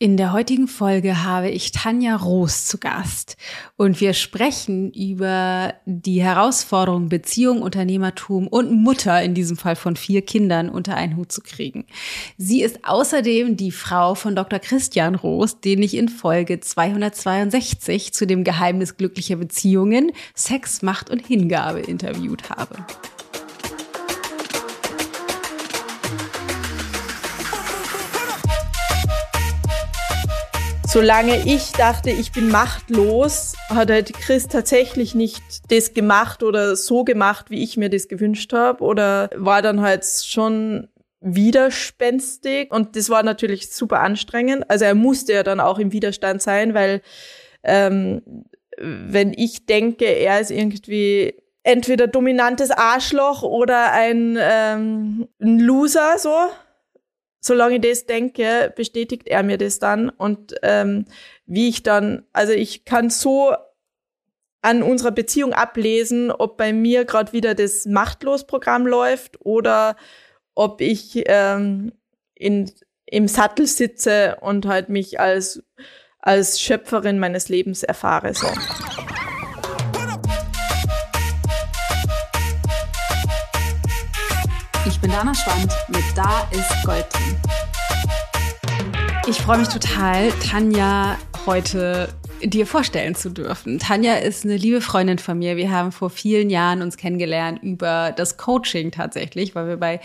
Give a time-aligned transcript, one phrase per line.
[0.00, 3.36] In der heutigen Folge habe ich Tanja Roos zu Gast
[3.76, 10.22] und wir sprechen über die Herausforderung, Beziehung, Unternehmertum und Mutter, in diesem Fall von vier
[10.22, 11.84] Kindern, unter einen Hut zu kriegen.
[12.36, 14.60] Sie ist außerdem die Frau von Dr.
[14.60, 21.26] Christian Roos, den ich in Folge 262 zu dem Geheimnis glücklicher Beziehungen, Sex, Macht und
[21.26, 22.86] Hingabe interviewt habe.
[30.88, 37.04] Solange ich dachte, ich bin machtlos, hat halt Chris tatsächlich nicht das gemacht oder so
[37.04, 40.88] gemacht, wie ich mir das gewünscht habe oder war dann halt schon
[41.20, 44.70] widerspenstig und das war natürlich super anstrengend.
[44.70, 47.02] Also er musste ja dann auch im Widerstand sein, weil
[47.64, 48.22] ähm,
[48.78, 51.34] wenn ich denke, er ist irgendwie
[51.64, 56.34] entweder dominantes Arschloch oder ein, ähm, ein Loser so,
[57.40, 60.08] solange ich das denke, bestätigt er mir das dann.
[60.08, 61.06] Und ähm,
[61.46, 63.54] wie ich dann, also ich kann so
[64.60, 69.96] an unserer Beziehung ablesen, ob bei mir gerade wieder das Machtlos-Programm läuft oder
[70.54, 71.92] ob ich ähm,
[72.34, 72.70] in,
[73.06, 75.62] im Sattel sitze und halt mich als,
[76.18, 78.34] als Schöpferin meines Lebens erfahre.
[78.34, 78.48] So.
[85.08, 87.36] Bin Dana Schwand mit Da ist Gold drin.
[89.26, 93.78] Ich freue mich total, Tanja heute dir vorstellen zu dürfen.
[93.78, 95.56] Tanja ist eine liebe Freundin von mir.
[95.56, 100.00] Wir haben vor vielen Jahren uns kennengelernt über das Coaching tatsächlich, weil wir bei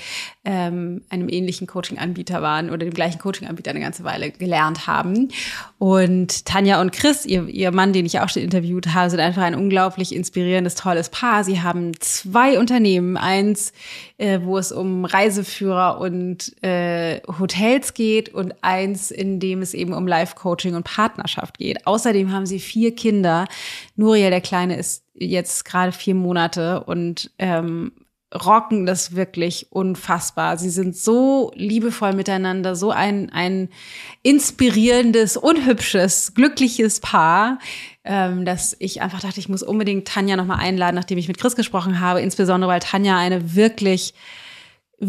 [0.45, 5.29] ähm, einem ähnlichen Coaching-Anbieter waren oder dem gleichen Coaching-Anbieter eine ganze Weile gelernt haben.
[5.77, 9.43] Und Tanja und Chris, ihr, ihr Mann, den ich auch schon interviewt habe, sind einfach
[9.43, 11.43] ein unglaublich inspirierendes, tolles Paar.
[11.43, 13.15] Sie haben zwei Unternehmen.
[13.15, 13.71] Eins,
[14.17, 19.93] äh, wo es um Reiseführer und äh, Hotels geht und eins, in dem es eben
[19.93, 21.87] um Life-Coaching und Partnerschaft geht.
[21.87, 23.47] Außerdem haben sie vier Kinder.
[23.95, 27.91] Nuria, der Kleine, ist jetzt gerade vier Monate und ähm,
[28.33, 30.57] rocken das wirklich unfassbar.
[30.57, 33.69] Sie sind so liebevoll miteinander, so ein, ein
[34.23, 37.59] inspirierendes, unhübsches, glückliches Paar,
[38.03, 41.55] ähm, dass ich einfach dachte, ich muss unbedingt Tanja nochmal einladen, nachdem ich mit Chris
[41.55, 44.13] gesprochen habe, insbesondere weil Tanja eine wirklich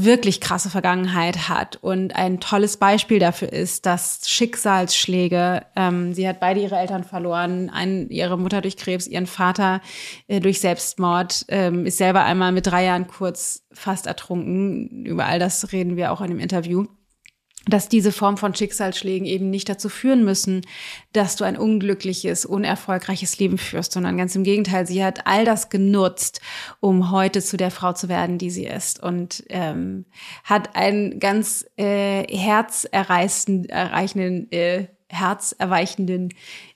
[0.03, 6.41] wirklich krasse Vergangenheit hat und ein tolles Beispiel dafür ist, dass Schicksalsschläge, ähm, sie hat
[6.41, 9.81] beide ihre Eltern verloren, einen, ihre Mutter durch Krebs, ihren Vater
[10.27, 15.04] äh, durch Selbstmord, ähm, ist selber einmal mit drei Jahren kurz fast ertrunken.
[15.04, 16.87] Über all das reden wir auch in dem Interview
[17.67, 20.63] dass diese Form von Schicksalsschlägen eben nicht dazu führen müssen,
[21.13, 25.71] dass du ein unglückliches, unerfolgreiches Leben führst, sondern ganz im Gegenteil, sie hat all das
[25.71, 26.41] genutzt,
[26.81, 30.05] um heute zu der Frau zu werden, die sie ist und ähm,
[30.45, 36.31] hat einen ganz äh, herzerreichenden, äh, herzerweichenden,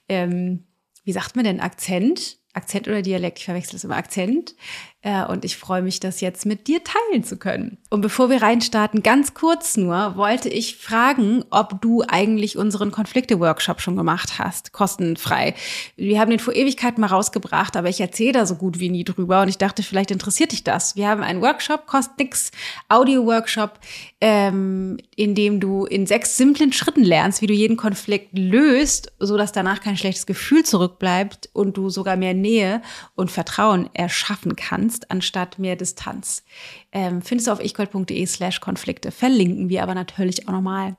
[0.07, 0.65] ähm,
[1.03, 2.37] wie sagt man denn, Akzent?
[2.53, 4.55] Akzent oder Dialekt, ich verwechsel es immer, Akzent,
[5.01, 7.77] äh, und ich freue mich, das jetzt mit dir teilen zu können.
[7.89, 13.79] Und bevor wir reinstarten, ganz kurz nur, wollte ich fragen, ob du eigentlich unseren Konflikte-Workshop
[13.79, 15.55] schon gemacht hast, kostenfrei.
[15.95, 19.05] Wir haben den vor Ewigkeiten mal rausgebracht, aber ich erzähle da so gut wie nie
[19.05, 20.97] drüber und ich dachte, vielleicht interessiert dich das.
[20.97, 22.51] Wir haben einen Workshop, kostet nix,
[22.89, 23.79] Audio-Workshop,
[24.19, 29.37] ähm, in dem du in sechs simplen Schritten lernst, wie du jeden Konflikt löst, so
[29.37, 32.81] dass danach kein schlechtes Gefühl zurückbleibt und du sogar mehr Nähe
[33.15, 36.43] und Vertrauen erschaffen kannst kannst, anstatt mehr Distanz.
[36.91, 39.11] Ähm, findest du auf ichgold.de slash Konflikte.
[39.11, 40.95] Verlinken wir aber natürlich auch nochmal.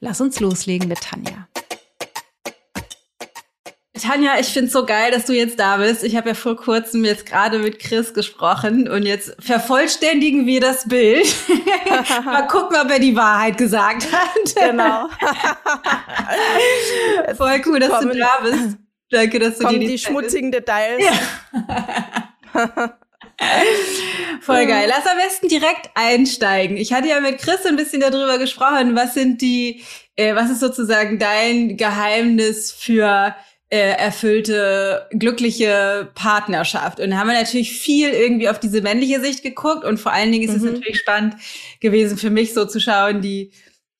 [0.00, 1.46] Lass uns loslegen mit Tanja.
[3.94, 6.04] Tanja, ich finde es so geil, dass du jetzt da bist.
[6.04, 10.86] Ich habe ja vor kurzem jetzt gerade mit Chris gesprochen und jetzt vervollständigen wir das
[10.88, 11.26] Bild.
[12.24, 14.54] Mal gucken, ob er die Wahrheit gesagt hat.
[14.54, 15.08] Genau.
[17.36, 18.78] Voll cool, dass kommen, du da bist.
[19.10, 21.02] Danke, dass du dir die, die schmutzigen Details.
[21.04, 22.98] Ja.
[24.40, 24.88] Voll geil.
[24.88, 26.76] Lass am besten direkt einsteigen.
[26.76, 29.82] Ich hatte ja mit Chris ein bisschen darüber gesprochen, was sind die,
[30.16, 33.34] äh, was ist sozusagen dein Geheimnis für
[33.70, 37.00] äh, erfüllte, glückliche Partnerschaft.
[37.00, 40.32] Und da haben wir natürlich viel irgendwie auf diese männliche Sicht geguckt und vor allen
[40.32, 40.66] Dingen ist mhm.
[40.66, 41.34] es natürlich spannend
[41.80, 43.52] gewesen für mich so zu schauen, die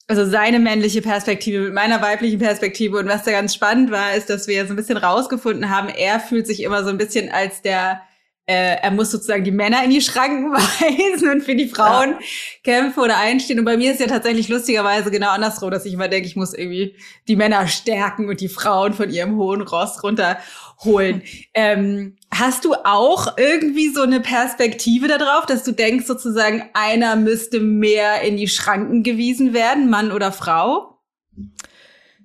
[0.06, 2.96] also seine männliche Perspektive mit meiner weiblichen Perspektive.
[2.96, 5.90] Und was da ganz spannend war, ist, dass wir ja so ein bisschen rausgefunden haben,
[5.90, 8.00] er fühlt sich immer so ein bisschen als der
[8.48, 12.18] äh, er muss sozusagen die Männer in die Schranken weisen und für die Frauen ja.
[12.64, 13.58] kämpfen oder einstehen.
[13.58, 16.54] Und bei mir ist ja tatsächlich lustigerweise genau andersrum, dass ich immer denke, ich muss
[16.54, 16.96] irgendwie
[17.28, 21.22] die Männer stärken und die Frauen von ihrem hohen Ross runterholen.
[21.54, 27.60] ähm, hast du auch irgendwie so eine Perspektive darauf, dass du denkst, sozusagen, einer müsste
[27.60, 30.98] mehr in die Schranken gewiesen werden, Mann oder Frau?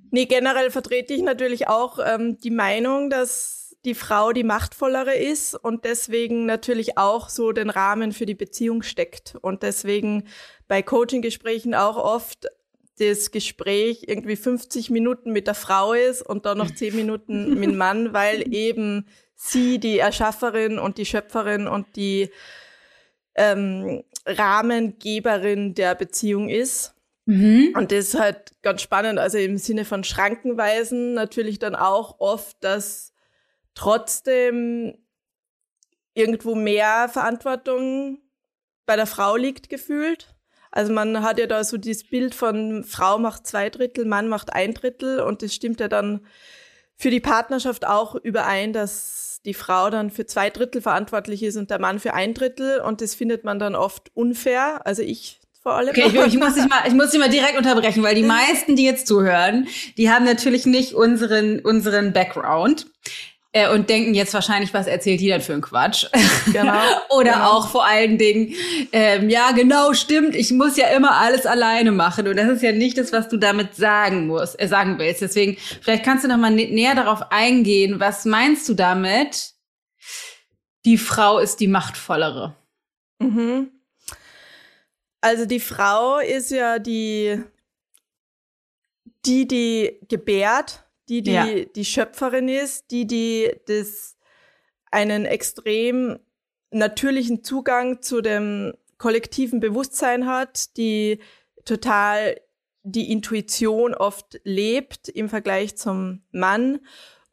[0.09, 5.55] Nee, generell vertrete ich natürlich auch ähm, die Meinung, dass die Frau die machtvollere ist
[5.55, 9.35] und deswegen natürlich auch so den Rahmen für die Beziehung steckt.
[9.41, 10.23] Und deswegen
[10.67, 12.47] bei Coaching-Gesprächen auch oft
[12.99, 17.71] das Gespräch irgendwie 50 Minuten mit der Frau ist und dann noch 10 Minuten mit
[17.71, 22.29] dem Mann, weil eben sie die Erschafferin und die Schöpferin und die
[23.35, 26.93] ähm, Rahmengeberin der Beziehung ist.
[27.25, 27.73] Mhm.
[27.75, 32.57] Und das ist halt ganz spannend, also im Sinne von Schrankenweisen natürlich dann auch oft,
[32.61, 33.12] dass
[33.75, 34.97] trotzdem
[36.13, 38.19] irgendwo mehr Verantwortung
[38.85, 40.35] bei der Frau liegt gefühlt.
[40.71, 44.53] Also man hat ja da so dieses Bild von Frau macht zwei Drittel, Mann macht
[44.53, 46.25] ein Drittel und das stimmt ja dann
[46.95, 51.69] für die Partnerschaft auch überein, dass die Frau dann für zwei Drittel verantwortlich ist und
[51.69, 54.81] der Mann für ein Drittel und das findet man dann oft unfair.
[54.85, 55.89] Also ich vor allem.
[55.89, 58.75] Okay, ich, ich, muss dich mal, ich muss dich mal direkt unterbrechen, weil die meisten,
[58.75, 59.67] die jetzt zuhören,
[59.97, 62.87] die haben natürlich nicht unseren, unseren Background
[63.71, 66.07] und denken jetzt wahrscheinlich, was erzählt die denn für ein Quatsch?
[66.51, 66.79] Genau.
[67.09, 67.51] Oder genau.
[67.51, 68.53] auch vor allen Dingen,
[68.91, 72.27] ähm, ja, genau, stimmt, ich muss ja immer alles alleine machen.
[72.27, 75.21] Und das ist ja nicht das, was du damit sagen musst, äh, sagen willst.
[75.21, 77.99] Deswegen, vielleicht kannst du noch mal näher darauf eingehen.
[77.99, 79.51] Was meinst du damit?
[80.85, 82.55] Die Frau ist die machtvollere.
[83.19, 83.71] Mhm.
[85.21, 87.41] Also die Frau ist ja die,
[89.25, 90.82] die, die gebärt,
[91.21, 91.65] die die, ja.
[91.75, 94.17] die Schöpferin ist, die die das
[94.91, 96.19] einen extrem
[96.71, 101.19] natürlichen Zugang zu dem kollektiven Bewusstsein hat, die
[101.65, 102.39] total
[102.83, 106.79] die Intuition oft lebt im Vergleich zum Mann.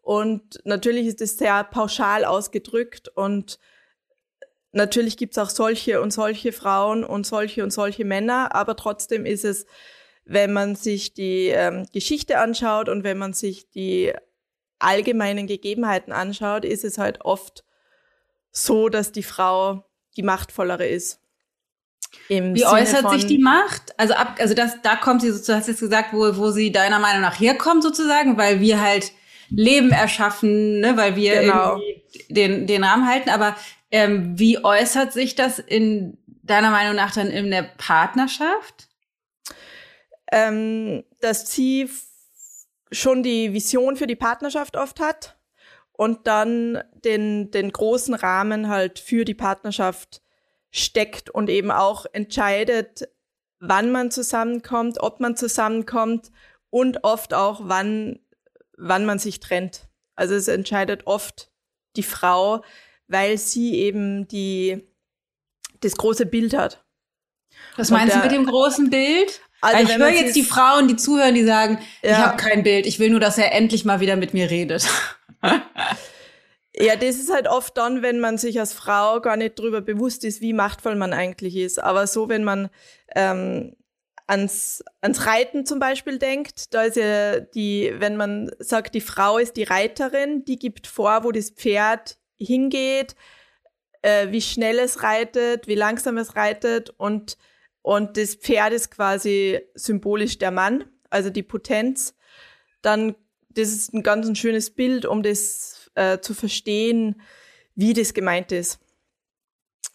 [0.02, 3.58] Und natürlich ist es sehr pauschal ausgedrückt und
[4.72, 9.26] natürlich gibt es auch solche und solche Frauen und solche und solche Männer, aber trotzdem
[9.26, 9.66] ist es
[10.24, 14.12] wenn man sich die ähm, Geschichte anschaut und wenn man sich die
[14.78, 17.64] allgemeinen Gegebenheiten anschaut, ist es halt oft
[18.50, 19.84] so, dass die Frau
[20.16, 21.20] die machtvollere ist.
[22.28, 23.98] Wie Sinne äußert sich die Macht?
[23.98, 26.98] Also ab, also das, da kommt sie, du hast jetzt gesagt, wo, wo sie deiner
[26.98, 29.12] Meinung nach herkommt sozusagen, weil wir halt
[29.48, 31.80] Leben erschaffen, ne, weil wir genau.
[32.28, 33.30] den, den Rahmen halten.
[33.30, 33.56] Aber
[33.90, 38.88] ähm, wie äußert sich das in deiner Meinung nach dann in der Partnerschaft?
[40.32, 41.88] Ähm, dass sie
[42.92, 45.38] schon die Vision für die Partnerschaft oft hat
[45.92, 50.22] und dann den, den großen Rahmen halt für die Partnerschaft
[50.70, 53.08] steckt und eben auch entscheidet,
[53.58, 56.30] wann man zusammenkommt, ob man zusammenkommt
[56.70, 58.20] und oft auch, wann,
[58.76, 59.88] wann man sich trennt.
[60.14, 61.50] Also es entscheidet oft
[61.96, 62.64] die Frau,
[63.08, 64.88] weil sie eben die,
[65.80, 66.84] das große Bild hat.
[67.76, 69.40] Was meinst der, du mit dem großen Bild?
[69.60, 72.10] Also ich höre jetzt die Frauen, die zuhören, die sagen, ja.
[72.10, 74.86] ich habe kein Bild, ich will nur, dass er endlich mal wieder mit mir redet.
[76.74, 80.24] ja, das ist halt oft dann, wenn man sich als Frau gar nicht darüber bewusst
[80.24, 81.82] ist, wie machtvoll man eigentlich ist.
[81.82, 82.70] Aber so, wenn man
[83.14, 83.76] ähm,
[84.30, 89.38] ans, ans Reiten zum Beispiel denkt, da ist ja die, wenn man sagt, die Frau
[89.38, 93.16] ist die Reiterin, die gibt vor, wo das Pferd hingeht,
[94.02, 97.36] äh, wie schnell es reitet, wie langsam es reitet und
[97.82, 102.14] und das Pferd ist quasi symbolisch der Mann, also die Potenz.
[102.82, 103.14] Dann,
[103.48, 107.20] das ist ein ganz ein schönes Bild, um das äh, zu verstehen,
[107.74, 108.78] wie das gemeint ist.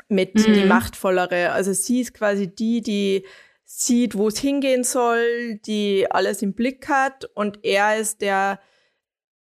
[0.07, 0.53] Mit mhm.
[0.53, 1.51] die Machtvollere.
[1.51, 3.25] Also sie ist quasi die, die
[3.63, 8.59] sieht, wo es hingehen soll, die alles im Blick hat und er ist der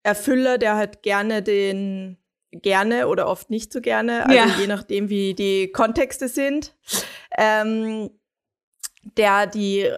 [0.02, 2.18] Erfüller, der halt gerne den
[2.52, 4.56] gerne oder oft nicht so gerne, also ja.
[4.58, 6.74] je nachdem, wie die Kontexte sind.
[7.38, 8.10] Ähm,
[9.02, 9.90] der die,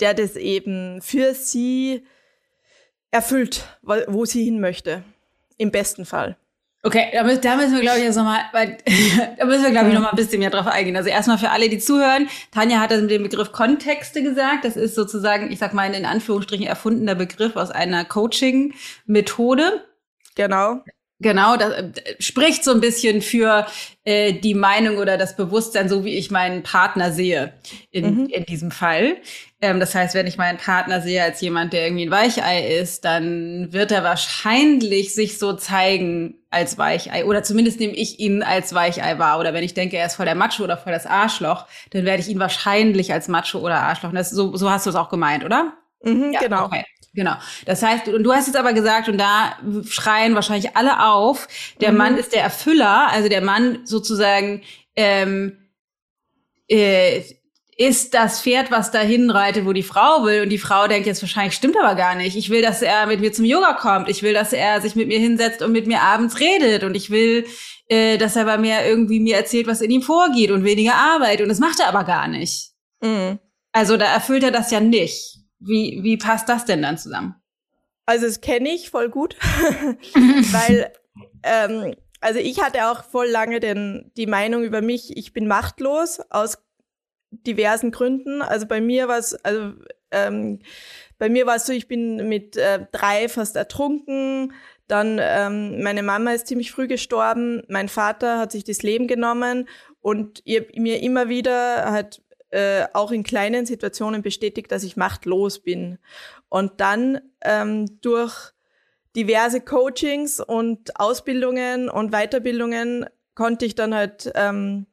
[0.00, 2.04] der das eben für sie
[3.10, 5.04] erfüllt, wo sie hin möchte.
[5.56, 6.36] Im besten Fall.
[6.82, 10.10] Okay, da müssen, wir, glaube ich, jetzt nochmal, da müssen wir, glaube ich, noch mal
[10.10, 10.96] ein bisschen mehr drauf eingehen.
[10.96, 14.64] Also erstmal für alle, die zuhören, Tanja hat das mit dem Begriff Kontexte gesagt.
[14.64, 19.84] Das ist sozusagen, ich sag mal, in Anführungsstrichen erfundener Begriff aus einer Coaching-Methode.
[20.36, 20.82] Genau.
[21.20, 23.66] Genau, das äh, spricht so ein bisschen für
[24.04, 27.52] äh, die Meinung oder das Bewusstsein, so wie ich meinen Partner sehe
[27.90, 28.26] in, mhm.
[28.26, 29.16] in diesem Fall.
[29.60, 33.04] Ähm, das heißt, wenn ich meinen Partner sehe als jemand, der irgendwie ein Weichei ist,
[33.04, 37.26] dann wird er wahrscheinlich sich so zeigen als Weichei.
[37.26, 39.38] Oder zumindest nehme ich ihn als Weichei wahr.
[39.38, 42.22] Oder wenn ich denke, er ist voll der Macho oder voll das Arschloch, dann werde
[42.22, 44.12] ich ihn wahrscheinlich als Macho oder Arschloch.
[44.12, 45.74] Das, so, so hast du es auch gemeint, oder?
[46.02, 46.64] Mhm, ja, genau.
[46.64, 46.84] Okay.
[47.12, 47.34] Genau.
[47.66, 49.56] Das heißt, und du hast jetzt aber gesagt, und da
[49.88, 51.48] schreien wahrscheinlich alle auf,
[51.80, 51.98] der mhm.
[51.98, 54.62] Mann ist der Erfüller, also der Mann sozusagen,
[54.94, 55.56] ähm,
[56.68, 57.22] äh,
[57.80, 60.42] ist das Pferd, was dahin reitet, wo die Frau will.
[60.42, 62.36] Und die Frau denkt jetzt wahrscheinlich, stimmt aber gar nicht.
[62.36, 64.10] Ich will, dass er mit mir zum Yoga kommt.
[64.10, 66.84] Ich will, dass er sich mit mir hinsetzt und mit mir abends redet.
[66.84, 67.46] Und ich will,
[67.88, 71.40] äh, dass er bei mir irgendwie mir erzählt, was in ihm vorgeht und weniger Arbeit.
[71.40, 72.72] Und das macht er aber gar nicht.
[73.00, 73.38] Mhm.
[73.72, 75.39] Also da erfüllt er das ja nicht.
[75.60, 77.36] Wie, wie passt das denn dann zusammen?
[78.06, 80.92] Also das kenne ich voll gut, weil
[81.42, 86.20] ähm, also ich hatte auch voll lange den, die Meinung über mich, ich bin machtlos
[86.30, 86.58] aus
[87.30, 88.42] diversen Gründen.
[88.42, 89.72] Also bei mir war es, also
[90.10, 90.60] ähm,
[91.18, 94.52] bei mir war es so, ich bin mit äh, drei fast ertrunken.
[94.86, 97.62] Dann ähm, meine Mama ist ziemlich früh gestorben.
[97.68, 99.68] Mein Vater hat sich das Leben genommen
[100.00, 105.60] und ihr, mir immer wieder hat äh, auch in kleinen Situationen bestätigt, dass ich machtlos
[105.60, 105.98] bin.
[106.48, 108.52] Und dann ähm, durch
[109.16, 114.86] diverse Coachings und Ausbildungen und Weiterbildungen konnte ich dann halt ähm,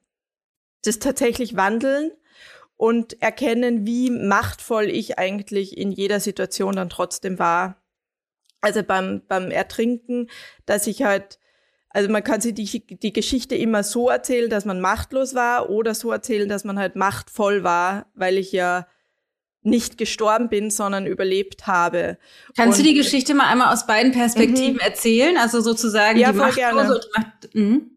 [0.84, 2.12] das tatsächlich wandeln
[2.78, 7.82] und erkennen, wie machtvoll ich eigentlich in jeder Situation dann trotzdem war.
[8.62, 10.30] Also beim, beim Ertrinken,
[10.66, 11.40] dass ich halt,
[11.98, 15.96] also man kann sich die, die Geschichte immer so erzählen, dass man machtlos war oder
[15.96, 18.86] so erzählen, dass man halt machtvoll war, weil ich ja
[19.64, 22.20] nicht gestorben bin, sondern überlebt habe.
[22.56, 24.80] Kannst und, du die Geschichte mal einmal aus beiden Perspektiven mhm.
[24.80, 25.38] erzählen?
[25.38, 26.82] Also sozusagen ja, die voll gerne.
[26.82, 27.90] Und Macht, mhm.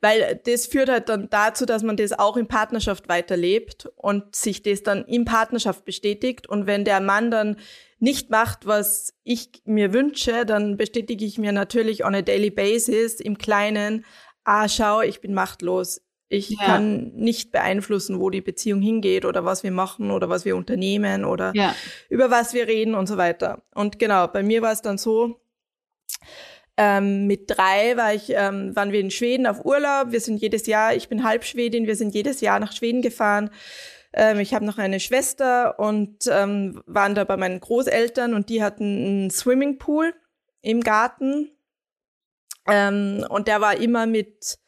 [0.00, 4.62] Weil das führt halt dann dazu, dass man das auch in Partnerschaft weiterlebt und sich
[4.62, 6.48] das dann in Partnerschaft bestätigt.
[6.48, 7.56] Und wenn der Mann dann
[8.00, 13.20] nicht macht, was ich mir wünsche, dann bestätige ich mir natürlich on a daily basis
[13.20, 14.04] im Kleinen,
[14.44, 16.02] ah, schau, ich bin machtlos.
[16.32, 16.64] Ich ja.
[16.64, 21.24] kann nicht beeinflussen, wo die Beziehung hingeht oder was wir machen oder was wir unternehmen
[21.24, 21.74] oder ja.
[22.08, 23.62] über was wir reden und so weiter.
[23.74, 25.40] Und genau, bei mir war es dann so,
[26.76, 30.12] ähm, mit drei war ich, ähm, waren wir in Schweden auf Urlaub.
[30.12, 33.50] Wir sind jedes Jahr, ich bin Halbschwedin, wir sind jedes Jahr nach Schweden gefahren.
[34.12, 38.62] Ähm, ich habe noch eine Schwester und ähm, waren da bei meinen Großeltern und die
[38.62, 40.14] hatten einen Swimmingpool
[40.62, 41.50] im Garten.
[42.68, 44.58] Ähm, und der war immer mit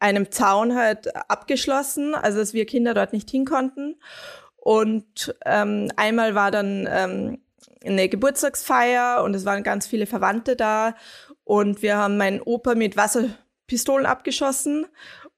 [0.00, 3.96] einem Zaun halt abgeschlossen, also dass wir Kinder dort nicht hin konnten.
[4.56, 7.42] Und ähm, einmal war dann ähm,
[7.84, 10.94] eine Geburtstagsfeier und es waren ganz viele Verwandte da
[11.44, 14.86] und wir haben meinen Opa mit Wasserpistolen abgeschossen.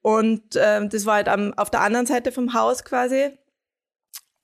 [0.02, 3.38] Und ähm, das war halt am, auf der anderen Seite vom Haus quasi.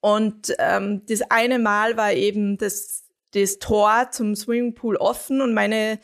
[0.00, 5.98] Und ähm, das eine Mal war eben das, das Tor zum Swimmingpool offen und meine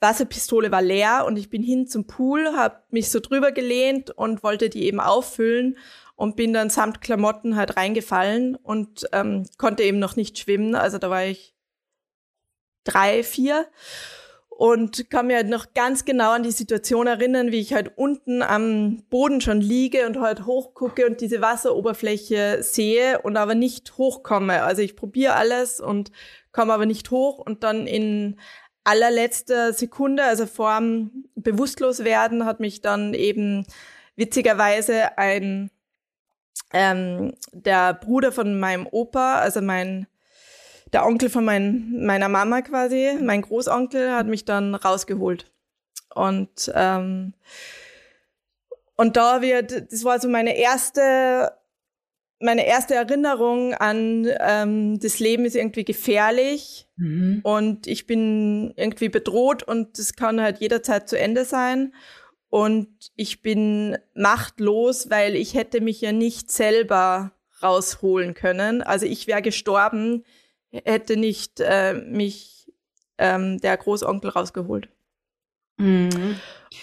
[0.00, 4.42] Wasserpistole war leer und ich bin hin zum Pool, habe mich so drüber gelehnt und
[4.42, 5.76] wollte die eben auffüllen
[6.14, 10.74] und bin dann samt Klamotten halt reingefallen und ähm, konnte eben noch nicht schwimmen.
[10.74, 11.54] Also da war ich
[12.84, 13.66] drei, vier
[14.58, 18.42] und kann mir halt noch ganz genau an die Situation erinnern, wie ich halt unten
[18.42, 24.64] am Boden schon liege und halt hochgucke und diese Wasseroberfläche sehe und aber nicht hochkomme.
[24.64, 26.10] Also ich probiere alles und
[26.50, 28.40] komme aber nicht hoch und dann in
[28.82, 33.64] allerletzter Sekunde, also vorm Bewusstloswerden, hat mich dann eben
[34.16, 35.70] witzigerweise ein
[36.72, 40.08] ähm, der Bruder von meinem Opa, also mein
[40.92, 45.50] der Onkel von mein, meiner Mama quasi, mein Großonkel, hat mich dann rausgeholt.
[46.14, 47.34] Und, ähm,
[48.96, 51.52] und da wird, das war so meine erste,
[52.40, 57.40] meine erste Erinnerung an, ähm, das Leben ist irgendwie gefährlich mhm.
[57.42, 61.92] und ich bin irgendwie bedroht und das kann halt jederzeit zu Ende sein.
[62.50, 68.82] Und ich bin machtlos, weil ich hätte mich ja nicht selber rausholen können.
[68.82, 70.24] Also ich wäre gestorben,
[70.72, 72.70] hätte nicht äh, mich
[73.18, 74.88] ähm, der Großonkel rausgeholt.
[75.78, 76.36] Mhm.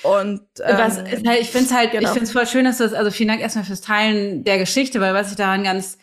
[0.04, 2.04] Und ähm, was, halt, ich finde es halt, genau.
[2.04, 5.00] ich finde es voll schön, dass das, also vielen Dank erstmal fürs Teilen der Geschichte,
[5.00, 5.98] weil was ich daran ganz,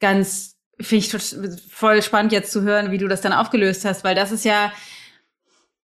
[0.00, 4.14] ganz, finde ich voll spannend jetzt zu hören, wie du das dann aufgelöst hast, weil
[4.14, 4.72] das ist ja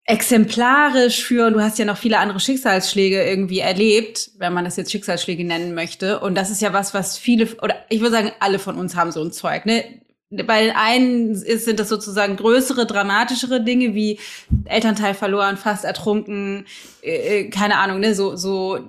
[0.05, 4.75] exemplarisch für, und du hast ja noch viele andere Schicksalsschläge irgendwie erlebt, wenn man das
[4.77, 6.19] jetzt Schicksalsschläge nennen möchte.
[6.19, 9.11] Und das ist ja was, was viele, oder ich würde sagen, alle von uns haben
[9.11, 10.01] so ein Zeug, ne?
[10.43, 14.19] Bei den einen ist, sind das sozusagen größere, dramatischere Dinge wie
[14.65, 16.65] Elternteil verloren, fast ertrunken,
[17.01, 18.79] äh, äh keine Ahnung, ne, so, so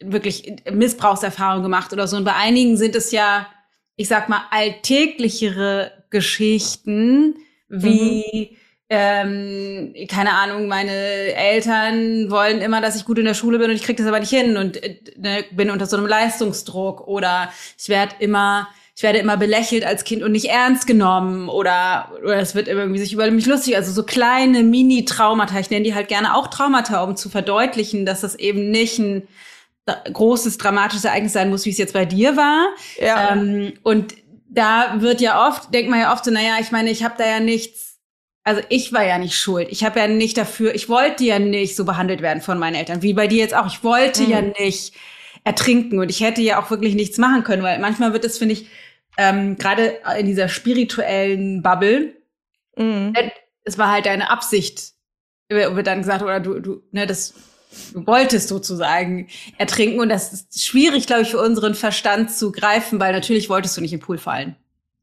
[0.00, 2.16] wirklich Missbrauchserfahrung gemacht oder so.
[2.16, 3.46] Und bei einigen sind es ja,
[3.96, 7.36] ich sag mal, alltäglichere Geschichten
[7.68, 8.56] wie, mhm.
[8.88, 13.76] ähm, keine Ahnung, meine Eltern wollen immer, dass ich gut in der Schule bin und
[13.76, 17.52] ich krieg das aber nicht hin und äh, ne, bin unter so einem Leistungsdruck oder
[17.78, 22.34] ich werde immer ich werde immer belächelt als Kind und nicht ernst genommen oder, oder
[22.40, 23.76] es wird irgendwie sich über mich lustig.
[23.76, 25.56] Also so kleine Mini-Traumata.
[25.60, 29.28] Ich nenne die halt gerne auch Traumata, um zu verdeutlichen, dass das eben nicht ein
[30.12, 32.70] großes dramatisches Ereignis sein muss, wie es jetzt bei dir war.
[33.00, 33.34] Ja.
[33.34, 34.16] Ähm, und
[34.48, 37.24] da wird ja oft, denkt man ja oft so, naja, ich meine, ich habe da
[37.24, 38.00] ja nichts,
[38.42, 39.68] also ich war ja nicht schuld.
[39.70, 43.00] Ich habe ja nicht dafür, ich wollte ja nicht so behandelt werden von meinen Eltern,
[43.02, 43.68] wie bei dir jetzt auch.
[43.68, 44.30] Ich wollte mhm.
[44.30, 44.92] ja nicht
[45.44, 48.54] ertrinken und ich hätte ja auch wirklich nichts machen können, weil manchmal wird es, finde
[48.54, 48.66] ich,
[49.18, 52.14] ähm, gerade in dieser spirituellen Bubble,
[52.76, 53.12] mhm.
[53.64, 54.92] es war halt deine Absicht,
[55.48, 57.34] wird dann gesagt, oder du, du, ne, das
[57.92, 62.98] du wolltest sozusagen ertrinken und das ist schwierig, glaube ich, für unseren Verstand zu greifen,
[63.00, 64.56] weil natürlich wolltest du nicht im Pool fallen.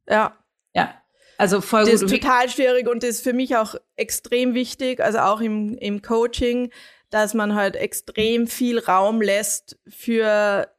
[0.09, 0.35] Ja.
[0.73, 0.93] Ja.
[1.37, 2.03] Also voll das gut.
[2.03, 5.77] Das ist total schwierig und das ist für mich auch extrem wichtig, also auch im,
[5.77, 6.71] im Coaching,
[7.09, 10.69] dass man halt extrem viel Raum lässt für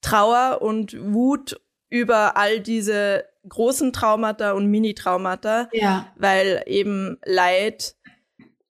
[0.00, 6.12] Trauer und Wut über all diese großen Traumata und Mini-Traumata, ja.
[6.16, 7.94] weil eben Leid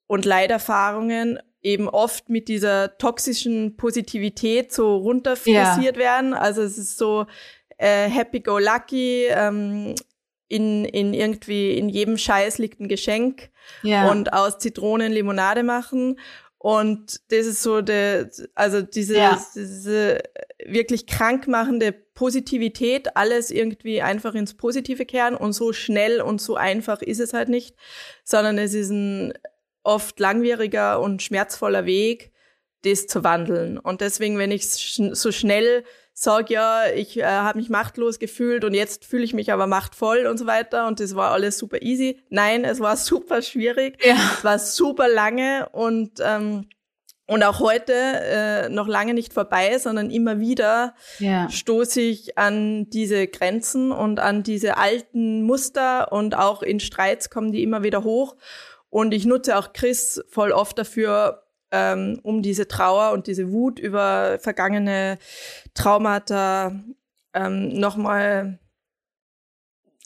[0.07, 5.97] und Leiderfahrungen eben oft mit dieser toxischen Positivität so runterfrisiert ja.
[5.97, 6.33] werden.
[6.33, 7.25] Also es ist so
[7.77, 9.95] äh, happy go lucky, ähm,
[10.47, 13.51] in, in irgendwie in jedem Scheiß liegt ein Geschenk
[13.83, 14.09] ja.
[14.09, 16.19] und aus Zitronen Limonade machen.
[16.61, 19.41] Und das ist so der, also diese, ja.
[19.55, 20.21] diese
[20.65, 27.01] wirklich krankmachende Positivität, alles irgendwie einfach ins Positive kehren und so schnell und so einfach
[27.01, 27.77] ist es halt nicht,
[28.25, 29.33] sondern es ist ein
[29.83, 32.33] oft langwieriger und schmerzvoller Weg,
[32.83, 33.77] das zu wandeln.
[33.77, 35.85] Und deswegen, wenn ich so schnell
[36.21, 40.27] sage, ja, ich äh, habe mich machtlos gefühlt und jetzt fühle ich mich aber machtvoll
[40.27, 42.21] und so weiter und das war alles super easy.
[42.29, 44.03] Nein, es war super schwierig.
[44.03, 44.15] Ja.
[44.37, 46.67] Es war super lange und ähm,
[47.25, 51.47] und auch heute äh, noch lange nicht vorbei, sondern immer wieder ja.
[51.47, 57.51] stoße ich an diese Grenzen und an diese alten Muster und auch in Streits kommen
[57.51, 58.35] die immer wieder hoch.
[58.89, 63.79] Und ich nutze auch Chris voll oft dafür, ähm, um diese Trauer und diese Wut
[63.79, 65.17] über vergangene
[65.73, 66.83] Traumata
[67.33, 68.59] ähm, nochmal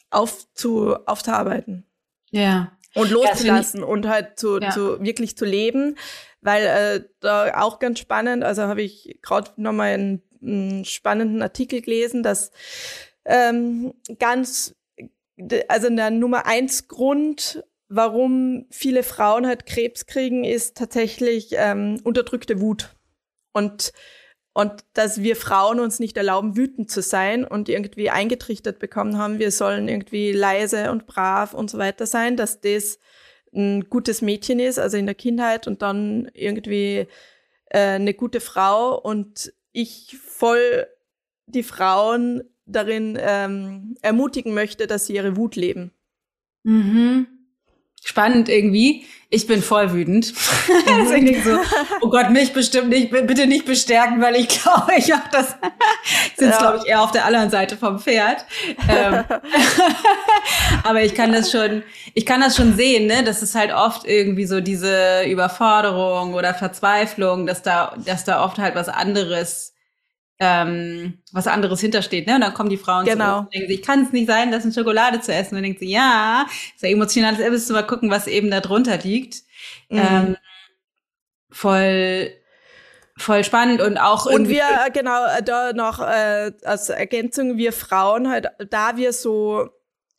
[0.10, 1.86] aufzu, aufzuarbeiten.
[2.32, 2.78] Ja.
[2.96, 4.70] Und loszulassen ja, und halt zu, ja.
[4.70, 5.98] zu wirklich zu leben.
[6.42, 11.82] Weil äh, da auch ganz spannend, also habe ich gerade nochmal einen, einen spannenden Artikel
[11.82, 12.52] gelesen, dass
[13.26, 14.76] ähm, ganz,
[15.70, 17.64] also der Nummer eins Grund,
[17.96, 22.96] warum viele Frauen halt Krebs kriegen, ist tatsächlich ähm, unterdrückte Wut.
[23.54, 23.94] Und,
[24.54, 29.38] und dass wir Frauen uns nicht erlauben, wütend zu sein und irgendwie eingetrichtert bekommen haben,
[29.38, 33.00] wir sollen irgendwie leise und brav und so weiter sein, dass das
[33.54, 37.08] ein gutes Mädchen ist, also in der Kindheit und dann irgendwie
[37.66, 40.88] äh, eine gute Frau und ich voll
[41.46, 45.92] die Frauen darin ähm, ermutigen möchte, dass sie ihre Wut leben.
[46.64, 47.33] Mhm
[48.04, 49.06] spannend irgendwie.
[49.30, 50.32] Ich bin voll wütend.
[50.88, 51.60] also ich denke so,
[52.02, 55.56] oh Gott, mich bestimmt nicht, bitte nicht bestärken, weil ich glaube, ich habe das,
[56.38, 56.58] sind ja.
[56.60, 58.46] glaube ich eher auf der anderen Seite vom Pferd.
[58.88, 59.24] Ähm,
[60.84, 61.82] aber ich kann das schon,
[62.14, 66.54] ich kann das schon sehen, ne, Das ist halt oft irgendwie so diese Überforderung oder
[66.54, 69.73] Verzweiflung, dass da, dass da oft halt was anderes
[70.40, 72.28] ähm, was anderes hintersteht.
[72.28, 72.36] Ne?
[72.36, 73.40] Und dann kommen die Frauen genau.
[73.40, 75.56] und denken sich, kann es nicht sein, das ist Schokolade zu essen.
[75.56, 78.98] Und dann denkt sie, ja, ist ja emotionales Erbis, mal gucken, was eben da drunter
[78.98, 79.44] liegt.
[79.90, 79.98] Mhm.
[80.00, 80.38] Ähm,
[81.52, 82.32] voll
[83.16, 87.72] voll spannend und auch und wir äh, genau äh, da noch äh, als Ergänzung wir
[87.72, 89.70] Frauen halt da wir so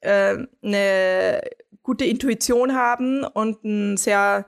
[0.00, 1.40] äh, eine
[1.82, 4.46] gute Intuition haben und ein sehr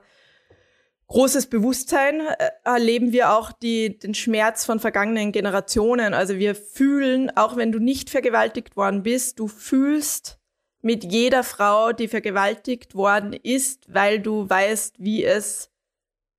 [1.07, 6.13] großes Bewusstsein äh, erleben wir auch die, den Schmerz von vergangenen Generationen.
[6.13, 10.39] Also wir fühlen, auch wenn du nicht vergewaltigt worden bist, du fühlst
[10.81, 15.71] mit jeder Frau, die vergewaltigt worden ist, weil du weißt, wie es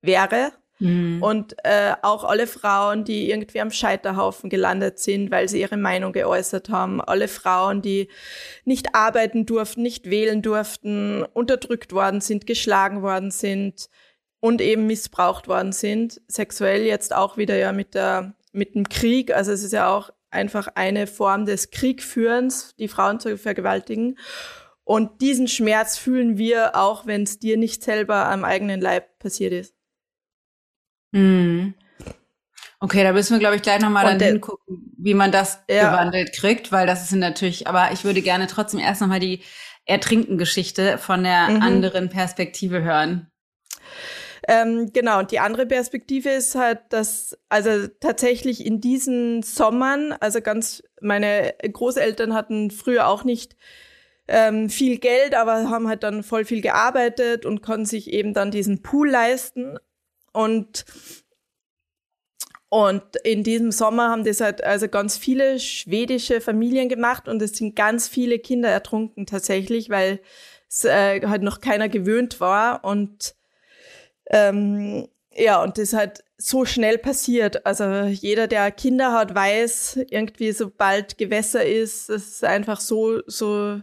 [0.01, 0.51] wäre.
[0.79, 1.21] Mhm.
[1.21, 6.13] Und äh, auch alle Frauen, die irgendwie am Scheiterhaufen gelandet sind, weil sie ihre Meinung
[6.13, 7.01] geäußert haben.
[7.01, 8.07] Alle Frauen, die
[8.63, 13.89] nicht arbeiten durften, nicht wählen durften, unterdrückt worden sind, geschlagen worden sind
[14.39, 19.33] und eben missbraucht worden sind, sexuell jetzt auch wieder ja mit der mit dem Krieg,
[19.33, 24.17] also es ist ja auch einfach eine Form des Kriegführens, die Frauen zu vergewaltigen.
[24.83, 29.53] Und diesen Schmerz fühlen wir auch, wenn es dir nicht selber am eigenen Leib passiert
[29.53, 29.75] ist.
[31.13, 31.75] Hm.
[32.79, 35.91] Okay, da müssen wir, glaube ich, gleich nochmal dann hingucken, wie man das ja.
[35.91, 39.43] gewandelt kriegt, weil das ist natürlich, aber ich würde gerne trotzdem erst nochmal die
[39.85, 41.61] Ertrinken-Geschichte von der mhm.
[41.61, 43.29] anderen Perspektive hören.
[44.51, 50.41] Ähm, genau, und die andere Perspektive ist halt, dass also tatsächlich in diesen Sommern, also
[50.41, 53.55] ganz, meine Großeltern hatten früher auch nicht
[54.27, 58.49] ähm, viel Geld, aber haben halt dann voll viel gearbeitet und konnten sich eben dann
[58.49, 59.77] diesen Pool leisten.
[60.33, 60.85] Und
[62.69, 67.57] Und in diesem Sommer haben das halt also ganz viele schwedische Familien gemacht und es
[67.57, 70.19] sind ganz viele Kinder ertrunken tatsächlich, weil
[70.69, 73.35] es äh, halt noch keiner gewöhnt war und
[74.29, 77.65] ähm, ja, und das halt so schnell passiert.
[77.65, 83.81] Also jeder, der Kinder hat, weiß, irgendwie sobald Gewässer ist, es ist einfach so, so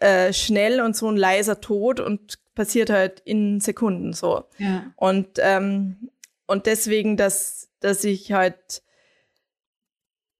[0.00, 4.44] äh, schnell und so ein leiser Tod und passiert halt in Sekunden so.
[4.58, 4.92] Ja.
[4.96, 6.10] Und, ähm,
[6.46, 8.82] und deswegen, dass, dass ich halt,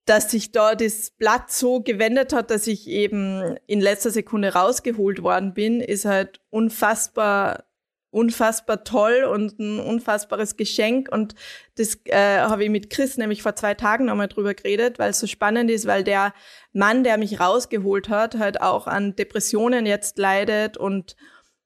[0.05, 5.23] dass sich da das Blatt so gewendet hat, dass ich eben in letzter Sekunde rausgeholt
[5.23, 7.68] worden bin, ist halt unfassbar
[8.11, 11.09] unfassbar toll und ein unfassbares Geschenk.
[11.11, 11.35] Und
[11.75, 15.19] das äh, habe ich mit Chris nämlich vor zwei Tagen nochmal drüber geredet, weil es
[15.19, 16.33] so spannend ist, weil der
[16.73, 21.15] Mann, der mich rausgeholt hat, halt auch an Depressionen jetzt leidet und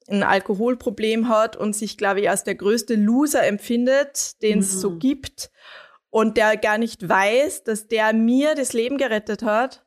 [0.10, 4.80] ein Alkoholproblem hat und sich, glaube ich, als der größte Loser empfindet, den es mhm.
[4.80, 5.50] so gibt.
[6.10, 9.84] Und der gar nicht weiß, dass der mir das Leben gerettet hat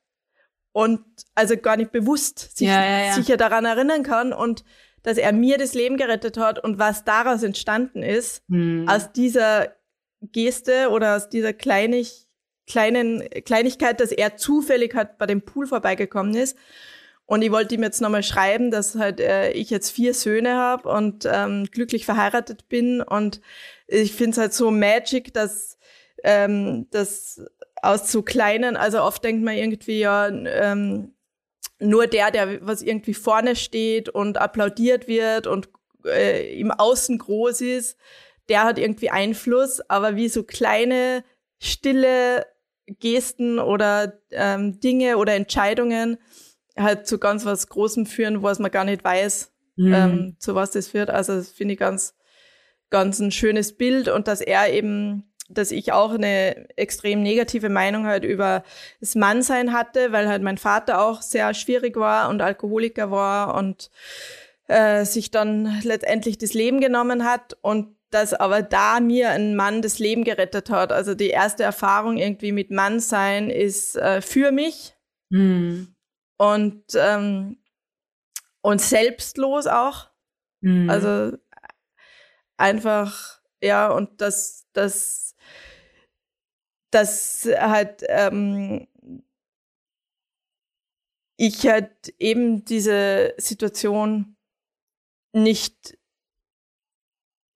[0.72, 3.12] und also gar nicht bewusst sich, ja, ja, ja.
[3.12, 4.64] sicher daran erinnern kann und
[5.06, 8.88] dass er mir das Leben gerettet hat und was daraus entstanden ist, hm.
[8.88, 9.68] aus dieser
[10.20, 12.26] Geste oder aus dieser Kleinig,
[12.66, 16.58] kleinen Kleinigkeit, dass er zufällig halt bei dem Pool vorbeigekommen ist.
[17.24, 20.88] Und ich wollte ihm jetzt nochmal schreiben, dass halt äh, ich jetzt vier Söhne habe
[20.88, 23.00] und ähm, glücklich verheiratet bin.
[23.00, 23.40] Und
[23.86, 25.78] ich finde es halt so magic, dass,
[26.24, 27.40] ähm, dass
[27.80, 31.12] aus so kleinen, also oft denkt man irgendwie ja, ähm,
[31.78, 35.68] nur der, der was irgendwie vorne steht und applaudiert wird und
[36.04, 37.98] äh, im Außen groß ist,
[38.48, 39.80] der hat irgendwie Einfluss.
[39.88, 41.24] Aber wie so kleine,
[41.58, 42.46] stille
[42.86, 46.18] Gesten oder ähm, Dinge oder Entscheidungen
[46.76, 49.94] halt zu ganz was Großem führen, was man gar nicht weiß, mhm.
[49.94, 51.10] ähm, zu was das führt.
[51.10, 52.14] Also das finde ich ganz,
[52.90, 58.06] ganz ein schönes Bild und dass er eben dass ich auch eine extrem negative Meinung
[58.06, 58.64] halt über
[59.00, 63.90] das Mannsein hatte, weil halt mein Vater auch sehr schwierig war und Alkoholiker war und
[64.68, 69.82] äh, sich dann letztendlich das Leben genommen hat und dass aber da mir ein Mann
[69.82, 70.92] das Leben gerettet hat.
[70.92, 74.94] Also die erste Erfahrung irgendwie mit Mannsein ist äh, für mich
[75.28, 75.94] mhm.
[76.36, 77.58] und ähm,
[78.62, 80.08] und selbstlos auch.
[80.60, 80.88] Mhm.
[80.88, 81.36] Also
[82.56, 85.25] einfach ja und das das
[86.96, 88.88] dass halt ähm,
[91.36, 94.34] ich halt eben diese Situation
[95.34, 95.98] nicht,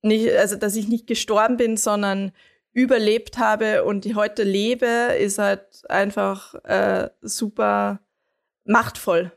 [0.02, 2.32] nicht, also dass ich nicht gestorben bin, sondern
[2.72, 8.00] überlebt habe und die heute lebe, ist halt einfach äh, super
[8.64, 9.32] machtvoll.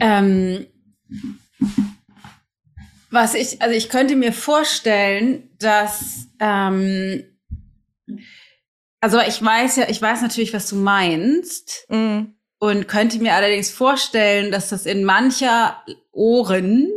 [0.00, 0.66] Ähm,
[3.10, 7.24] was ich, also ich könnte mir vorstellen, dass ähm,
[9.00, 11.86] also ich weiß ja, ich weiß natürlich, was du meinst.
[11.88, 12.34] Mm.
[12.60, 16.90] Und könnte mir allerdings vorstellen, dass das in mancher Ohren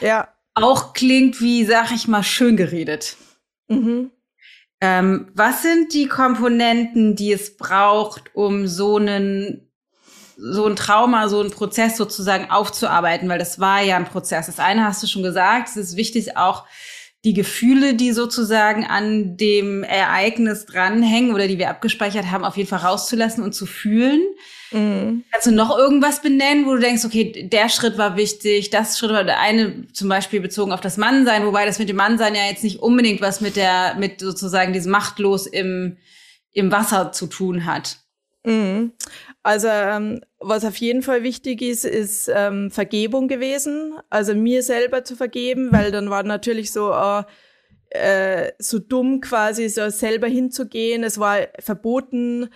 [0.00, 0.28] ja.
[0.54, 3.16] auch klingt wie, sag ich mal, schön geredet.
[3.66, 4.12] Mhm.
[4.80, 9.66] Ähm, was sind die Komponenten, die es braucht, um so einen
[10.42, 14.46] so ein Trauma, so ein Prozess sozusagen aufzuarbeiten, weil das war ja ein Prozess.
[14.46, 16.64] Das eine hast du schon gesagt, es ist wichtig auch
[17.24, 22.68] die Gefühle, die sozusagen an dem Ereignis dranhängen oder die wir abgespeichert haben, auf jeden
[22.68, 24.22] Fall rauszulassen und zu fühlen.
[24.70, 25.24] Mhm.
[25.30, 29.10] Kannst du noch irgendwas benennen, wo du denkst, okay, der Schritt war wichtig, das Schritt
[29.10, 32.46] war der eine zum Beispiel bezogen auf das Mannsein, wobei das mit dem Mannsein ja
[32.46, 35.98] jetzt nicht unbedingt was mit der, mit sozusagen diesem Machtlos im,
[36.52, 37.98] im Wasser zu tun hat.
[38.44, 38.92] Mhm.
[39.42, 43.94] Also ähm, was auf jeden Fall wichtig ist, ist ähm, Vergebung gewesen.
[44.08, 47.24] Also mir selber zu vergeben, weil dann war natürlich so äh,
[47.90, 51.04] äh, so dumm quasi so selber hinzugehen.
[51.04, 52.48] Es war verboten.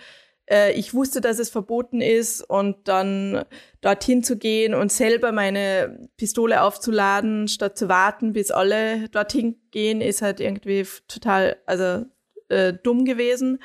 [0.47, 3.45] Äh, ich wusste, dass es verboten ist und dann
[3.81, 10.01] dorthin zu gehen und selber meine Pistole aufzuladen, statt zu warten, bis alle dorthin gehen,
[10.01, 12.05] ist halt irgendwie total also
[12.49, 13.59] äh, dumm gewesen.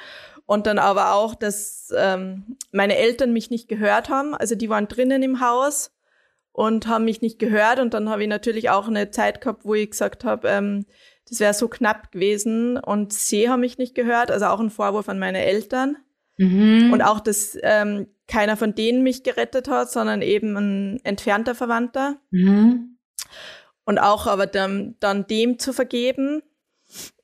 [0.51, 4.35] Und dann aber auch, dass ähm, meine Eltern mich nicht gehört haben.
[4.35, 5.93] Also die waren drinnen im Haus
[6.51, 7.79] und haben mich nicht gehört.
[7.79, 10.87] Und dann habe ich natürlich auch eine Zeit gehabt, wo ich gesagt habe, ähm,
[11.29, 12.79] das wäre so knapp gewesen.
[12.79, 14.33] Und sie haben mich nicht gehört.
[14.33, 15.99] Also auch ein Vorwurf an meine Eltern.
[16.37, 16.93] Mhm.
[16.93, 22.17] Und auch, dass ähm, keiner von denen mich gerettet hat, sondern eben ein entfernter Verwandter.
[22.33, 22.99] Mhm.
[23.85, 26.43] Und auch aber dann, dann dem zu vergeben,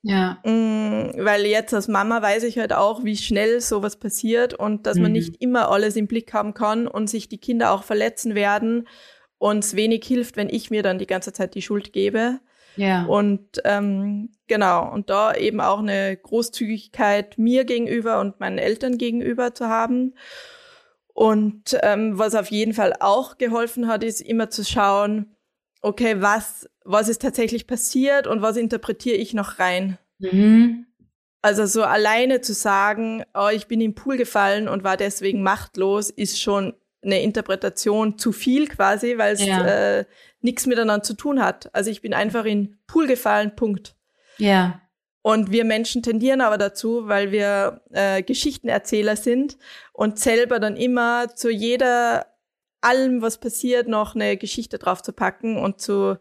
[0.09, 0.39] ja.
[0.45, 4.97] Mm, weil jetzt als Mama weiß ich halt auch, wie schnell sowas passiert und dass
[4.97, 5.03] mhm.
[5.03, 8.87] man nicht immer alles im Blick haben kann und sich die Kinder auch verletzen werden
[9.39, 12.39] und es wenig hilft, wenn ich mir dann die ganze Zeit die Schuld gebe.
[12.77, 13.05] Ja.
[13.07, 19.55] Und ähm, genau, und da eben auch eine Großzügigkeit mir gegenüber und meinen Eltern gegenüber
[19.55, 20.15] zu haben.
[21.15, 25.36] Und ähm, was auf jeden Fall auch geholfen hat, ist immer zu schauen,
[25.87, 29.99] okay, was, was ist tatsächlich passiert und was interpretiere ich noch rein.
[30.19, 30.87] Mhm.
[31.43, 36.11] Also so alleine zu sagen, oh, ich bin im Pool gefallen und war deswegen machtlos,
[36.11, 39.65] ist schon eine Interpretation zu viel quasi, weil es Ja.
[39.65, 40.05] äh,
[40.41, 41.73] nichts miteinander zu tun hat.
[41.73, 43.95] Also ich bin einfach in Pool gefallen, Punkt.
[44.39, 44.81] Ja.
[45.23, 49.57] Und wir Menschen tendieren aber dazu, weil wir äh, Geschichtenerzähler sind
[49.93, 52.27] und selber dann immer zu jeder,
[52.87, 56.17] allem, was passiert, noch eine Geschichte drauf zu packen und zu,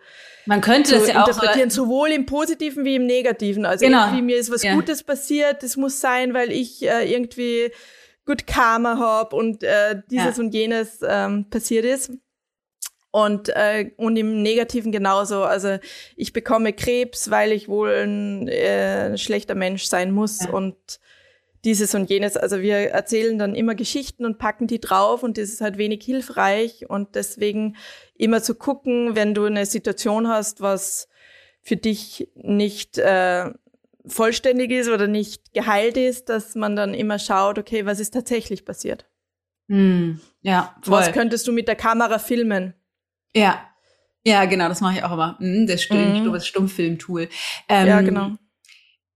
[0.45, 3.65] Man könnte zu das ja auch so, interpretieren, sowohl im Positiven wie im Negativen.
[3.65, 4.05] Also Genau.
[4.05, 4.73] irgendwie mir ist was Ja.
[4.75, 7.71] Gutes passiert, das muss sein, weil ich äh, irgendwie
[8.25, 10.43] gut Karma habe und äh, dieses Ja.
[10.43, 12.11] und jenes ähm, passiert ist.
[13.11, 15.43] Und, äh, und im Negativen genauso.
[15.43, 15.77] Also
[16.17, 20.49] ich bekomme Krebs, weil ich wohl ein äh, schlechter Mensch sein muss Ja.
[20.49, 20.75] und
[21.65, 22.37] dieses und jenes.
[22.37, 26.03] Also wir erzählen dann immer Geschichten und packen die drauf und das ist halt wenig
[26.05, 26.89] hilfreich.
[26.89, 27.75] Und deswegen
[28.15, 31.09] immer zu gucken, wenn du eine Situation hast, was
[31.61, 33.51] für dich nicht äh,
[34.05, 38.63] vollständig ist oder nicht geheilt ist, dass man dann immer schaut, okay, was ist tatsächlich
[38.63, 39.07] passiert?
[39.67, 40.21] Hm.
[40.41, 40.93] Ja, voll.
[40.99, 42.75] Was könntest du mit der Kamera filmen?
[43.35, 43.67] Ja.
[44.27, 45.37] Ja, genau, das mache ich auch immer.
[45.39, 46.33] Mhm, das stimmt, Mhm.
[46.33, 47.29] das Stummfilm-Tool.
[47.69, 48.31] Ähm, ja, genau.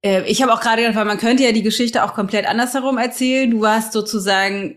[0.04, 2.98] Äh, ich habe auch gerade gedacht, weil man könnte ja die Geschichte auch komplett andersherum
[2.98, 3.50] erzählen.
[3.52, 4.76] Du hast sozusagen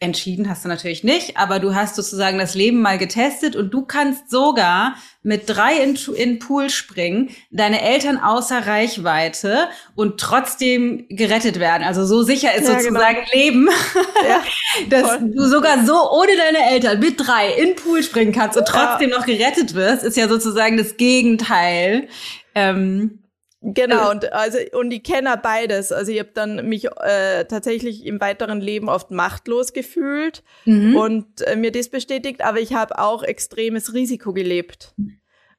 [0.00, 3.86] entschieden, hast du natürlich nicht, aber du hast sozusagen das Leben mal getestet und du
[3.86, 11.58] kannst sogar mit drei in, in Pool springen, deine Eltern außer Reichweite und trotzdem gerettet
[11.58, 11.84] werden.
[11.84, 13.68] Also so sicher ist Ja, sozusagen Leben,
[14.28, 14.42] Ja,
[14.90, 15.30] dass voll.
[15.34, 18.72] du sogar so ohne deine Eltern mit drei in Pool springen kannst und Ja.
[18.74, 22.08] trotzdem noch gerettet wirst, ist ja sozusagen das Gegenteil.
[22.54, 23.20] Ähm,
[23.66, 25.90] Genau, und also und ich kenne beides.
[25.90, 30.94] Also ich habe dann mich äh, tatsächlich im weiteren Leben oft machtlos gefühlt mhm.
[30.96, 34.94] und äh, mir das bestätigt, aber ich habe auch extremes Risiko gelebt.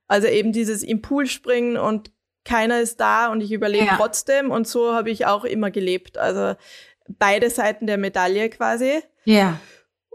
[0.08, 2.12] Also eben dieses im Pool springen und
[2.44, 3.96] keiner ist da und ich überlebe Ja.
[3.98, 6.20] trotzdem und so habe ich auch immer gelebt.
[6.20, 6.56] Also
[7.08, 9.02] beide Seiten der Medaille quasi.
[9.26, 9.60] ja.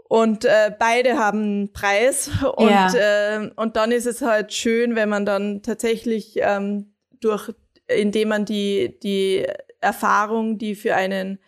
[0.07, 2.29] Und äh, beide haben einen Preis.
[2.57, 2.93] Und, Ja.
[2.93, 7.53] äh, und dann ist es halt schön, wenn man dann tatsächlich ähm, durch,
[7.99, 9.45] indem man die, die
[9.81, 11.39] Erfahrung, die für einen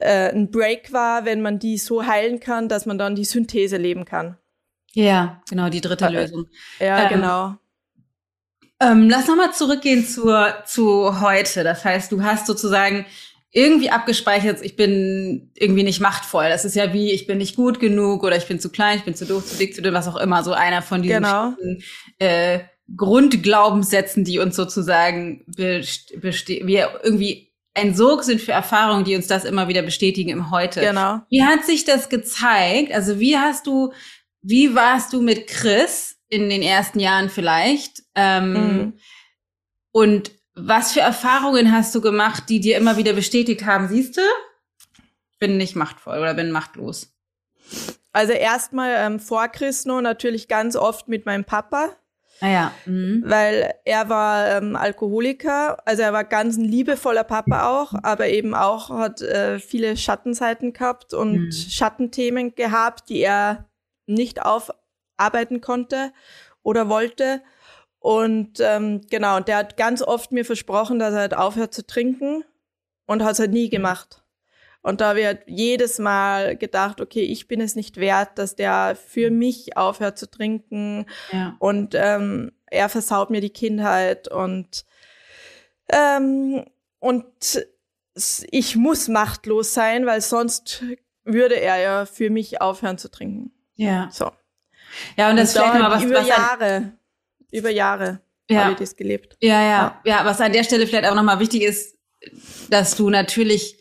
[0.00, 3.76] äh, ein Break war, wenn man die so heilen kann, dass man dann die Synthese
[3.76, 4.36] leben kann.
[4.94, 6.46] Ja, genau, die dritte Äh, Lösung.
[6.78, 7.54] Ja, Ähm, genau.
[8.80, 11.62] Ähm, lass nochmal zurückgehen zur, zu heute.
[11.62, 13.06] Das heißt, du hast sozusagen
[13.52, 16.48] irgendwie abgespeichert, ich bin irgendwie nicht machtvoll.
[16.48, 19.04] Das ist ja wie, ich bin nicht gut genug oder ich bin zu klein, ich
[19.04, 20.42] bin zu doof, zu dick, zu dünn, was auch immer.
[20.42, 21.52] So einer von diesen Genau.
[21.52, 21.82] schlechten,
[22.18, 22.60] äh,
[22.96, 29.26] Grundglaubenssätzen, die uns sozusagen beste beste wir irgendwie ein Sog sind für Erfahrungen, die uns
[29.26, 30.80] das immer wieder bestätigen im Heute.
[30.80, 31.20] Genau.
[31.30, 32.92] Wie hat sich das gezeigt?
[32.92, 33.92] Also wie hast du,
[34.42, 38.02] wie warst du mit Chris in den ersten Jahren vielleicht?
[38.14, 38.92] Ähm, Mhm.
[39.92, 43.88] Und was für Erfahrungen hast du gemacht, die dir immer wieder bestätigt haben?
[43.88, 44.22] Siehst du,
[45.38, 47.12] bin nicht machtvoll oder bin machtlos.
[48.12, 51.96] Also erstmal ähm, vor Chrisno natürlich ganz oft mit meinem Papa.
[52.42, 52.72] Naja.
[52.86, 53.22] Mhm.
[53.24, 58.54] weil er war ähm, Alkoholiker, also er war ganz ein liebevoller Papa auch, aber eben
[58.54, 61.52] auch hat äh, viele Schattenseiten gehabt und Mhm.
[61.52, 63.68] Schattenthemen gehabt, die er
[64.06, 66.12] nicht aufarbeiten konnte
[66.62, 67.42] oder wollte.
[68.00, 71.86] Und ähm, genau, und der hat ganz oft mir versprochen, dass er halt aufhört zu
[71.86, 72.42] trinken
[73.06, 74.21] und hat es halt nie gemacht.
[74.82, 78.96] Und da ich halt jedes Mal gedacht, okay, ich bin es nicht wert, dass der
[78.96, 81.56] für mich aufhört zu trinken Ja.
[81.60, 84.84] und ähm, er versaut mir die Kindheit und
[85.90, 86.64] ähm,
[86.98, 87.24] und
[88.50, 90.82] ich muss machtlos sein, weil sonst
[91.24, 93.52] würde er ja für mich aufhören zu trinken.
[93.74, 94.08] Ja.
[94.12, 94.30] So.
[95.16, 96.92] Ja, und das ist vielleicht da mal was, über was Jahre,
[97.50, 98.62] über Jahre Ja.
[98.64, 99.36] habe ich das gelebt.
[99.40, 101.96] ja, ja, ja, was an der Stelle vielleicht auch nochmal wichtig ist,
[102.68, 103.78] dass du natürlich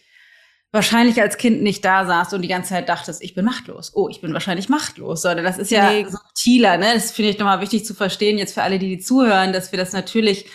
[0.71, 3.91] wahrscheinlich als Kind nicht da saßt und die ganze Zeit dachtest, ich bin machtlos.
[3.93, 5.21] Oh, ich bin wahrscheinlich machtlos.
[5.21, 6.05] Sondern das ist ja Nee.
[6.09, 6.93] subtiler, ne?
[6.93, 9.77] Das finde ich nochmal wichtig zu verstehen, jetzt für alle, die, die zuhören, dass wir
[9.77, 10.45] das natürlich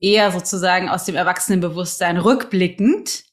[0.00, 3.24] eher sozusagen aus dem Erwachsenenbewusstsein rückblickend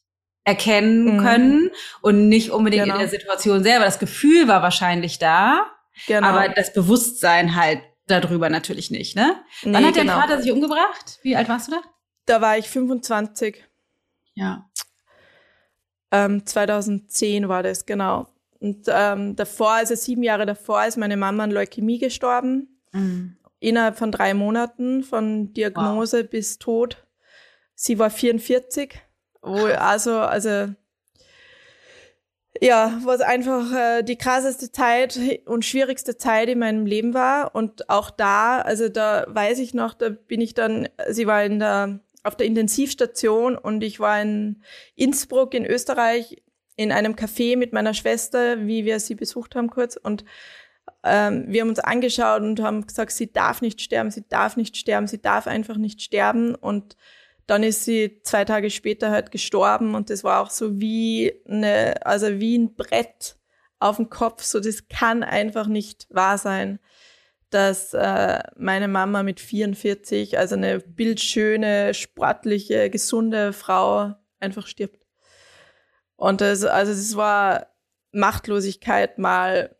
[0.44, 1.20] erkennen Mhm.
[1.22, 2.94] können und nicht unbedingt Genau.
[2.96, 3.84] in der Situation selber.
[3.84, 5.66] Das Gefühl war wahrscheinlich da,
[6.08, 6.26] Genau.
[6.26, 9.36] aber das Bewusstsein halt darüber natürlich nicht, ne?
[9.62, 10.18] Wann Nee, hat dein genau.
[10.20, 11.20] Vater sich umgebracht?
[11.22, 11.82] Wie alt warst du da?
[12.26, 13.62] Da war ich 25.
[14.34, 14.68] Ja.
[16.12, 18.28] Ähm, 2010 war das, genau.
[18.60, 22.68] Und ähm, davor, also sieben Jahre davor, ist meine Mama an Leukämie gestorben.
[22.92, 23.36] Mhm.
[23.58, 26.30] innerhalb von drei Monaten von Diagnose wow.
[26.30, 27.06] bis Tod.
[27.74, 29.00] Sie war 44.
[29.40, 30.74] Wo, also, also
[32.60, 37.54] ja, was einfach äh, die krasseste Zeit und schwierigste Zeit in meinem Leben war.
[37.54, 41.58] Und auch da, also da weiß ich noch, da bin ich dann, sie war in
[41.58, 44.62] der, auf der Intensivstation und ich war in
[44.94, 46.42] Innsbruck in Österreich
[46.76, 49.96] in einem Café mit meiner Schwester, wie wir sie besucht haben kurz.
[49.96, 50.24] Und
[51.04, 54.76] ähm, wir haben uns angeschaut und haben gesagt, sie darf nicht sterben, sie darf nicht
[54.76, 56.54] sterben, sie darf einfach nicht sterben.
[56.54, 56.96] Und
[57.46, 62.06] dann ist sie zwei Tage später halt gestorben und das war auch so wie eine,
[62.06, 63.36] also wie ein Brett
[63.78, 64.44] auf dem Kopf.
[64.44, 66.78] So, das kann einfach nicht wahr sein,
[67.54, 75.06] dass äh, meine Mama mit 44, also eine bildschöne, sportliche, gesunde Frau, einfach stirbt.
[76.16, 77.66] Und das, also das war
[78.12, 79.74] Machtlosigkeit mal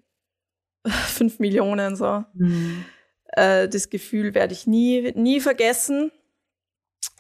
[0.87, 2.25] fünf Millionen so.
[2.35, 2.85] Mhm.
[3.29, 6.13] Äh, das Gefühl werde ich nie, nie vergessen.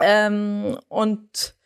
[0.00, 1.56] Ähm, und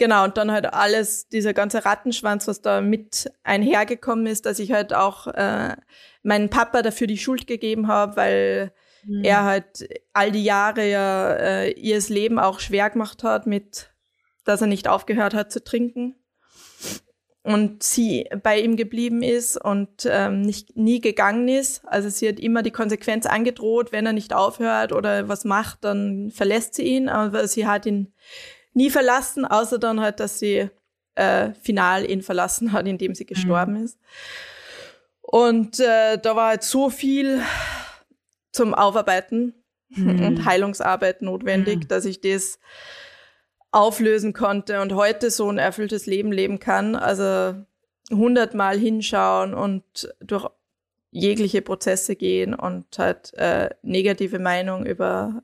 [0.00, 4.72] genau, und dann halt alles, dieser ganze Rattenschwanz, was da mit einhergekommen ist, dass ich
[4.72, 5.76] halt auch äh,
[6.24, 8.72] meinen Papa dafür die Schuld gegeben habe, weil
[9.04, 9.22] mhm.
[9.22, 13.90] er halt all die Jahre ja äh, ihr Leben auch schwer gemacht hat mit,
[14.44, 16.16] dass er nicht aufgehört hat zu trinken
[17.42, 21.82] und sie bei ihm geblieben ist und ähm, nicht nie gegangen ist.
[21.86, 26.30] Also sie hat immer die Konsequenz angedroht, wenn er nicht aufhört oder was macht, dann
[26.30, 27.08] verlässt sie ihn.
[27.08, 28.12] Aber sie hat ihn
[28.80, 30.70] nie verlassen, außer dann halt, dass sie
[31.14, 33.84] äh, final ihn verlassen hat, indem sie gestorben mhm.
[33.84, 33.98] ist.
[35.20, 37.42] Und äh, da war halt so viel
[38.52, 39.54] zum Aufarbeiten
[39.90, 40.24] mhm.
[40.24, 41.88] und Heilungsarbeit notwendig, mhm.
[41.88, 42.58] dass ich das
[43.70, 46.96] auflösen konnte und heute so ein erfülltes Leben leben kann.
[46.96, 47.54] Also
[48.10, 50.48] hundertmal hinschauen und durch
[51.12, 55.42] jegliche Prozesse gehen und halt äh, negative Meinung über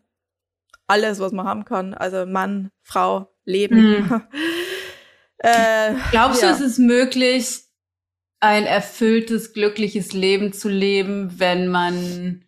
[0.87, 1.95] alles, was man haben kann.
[1.95, 4.01] Also Mann, Frau, Leben.
[4.01, 4.23] Mhm.
[5.39, 6.49] äh, Glaubst ja.
[6.49, 7.63] du, es ist möglich,
[8.41, 12.45] ein erfülltes, glückliches Leben zu leben, wenn man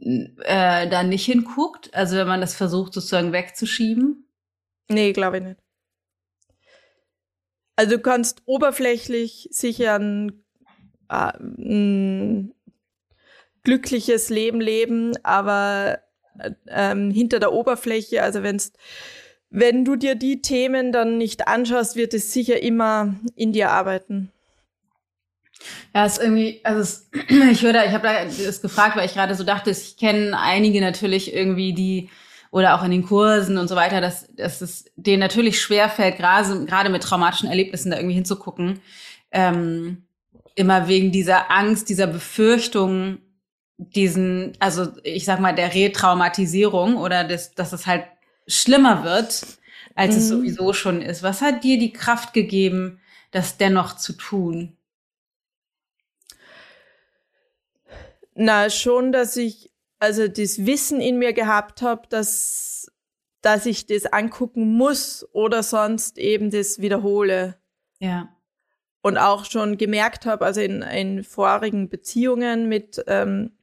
[0.00, 1.92] äh, da nicht hinguckt?
[1.94, 4.28] Also wenn man das versucht, sozusagen wegzuschieben?
[4.88, 5.60] Nee, glaube ich nicht.
[7.76, 10.44] Also du kannst oberflächlich sicher ein,
[11.10, 12.54] äh, ein
[13.64, 15.98] glückliches Leben leben, aber
[16.68, 18.72] ähm, hinter der Oberfläche, also wenn's,
[19.50, 24.30] wenn du dir die Themen dann nicht anschaust, wird es sicher immer in dir arbeiten.
[25.94, 27.10] Ja, ist irgendwie, also es,
[27.50, 30.80] ich da, ich habe da das gefragt, weil ich gerade so dachte, ich kenne einige
[30.80, 32.10] natürlich irgendwie, die
[32.50, 36.64] oder auch in den Kursen und so weiter, dass, dass es denen natürlich schwerfällt, gerade,
[36.64, 38.80] gerade mit traumatischen Erlebnissen da irgendwie hinzugucken.
[39.30, 40.06] Ähm,
[40.54, 43.18] immer wegen dieser Angst, dieser Befürchtung,
[43.78, 48.04] diesen, also ich sag mal, der Retraumatisierung oder des, dass es halt
[48.46, 49.44] schlimmer wird,
[49.94, 50.20] als mhm.
[50.20, 51.22] es sowieso schon ist.
[51.22, 54.76] Was hat dir die Kraft gegeben, das dennoch zu tun?
[58.34, 62.92] Na, schon, dass ich also das Wissen in mir gehabt habe, dass,
[63.40, 67.56] dass ich das angucken muss oder sonst eben das wiederhole.
[67.98, 68.28] Ja.
[69.02, 73.55] Und auch schon gemerkt habe, also in, in vorigen Beziehungen mit, ähm,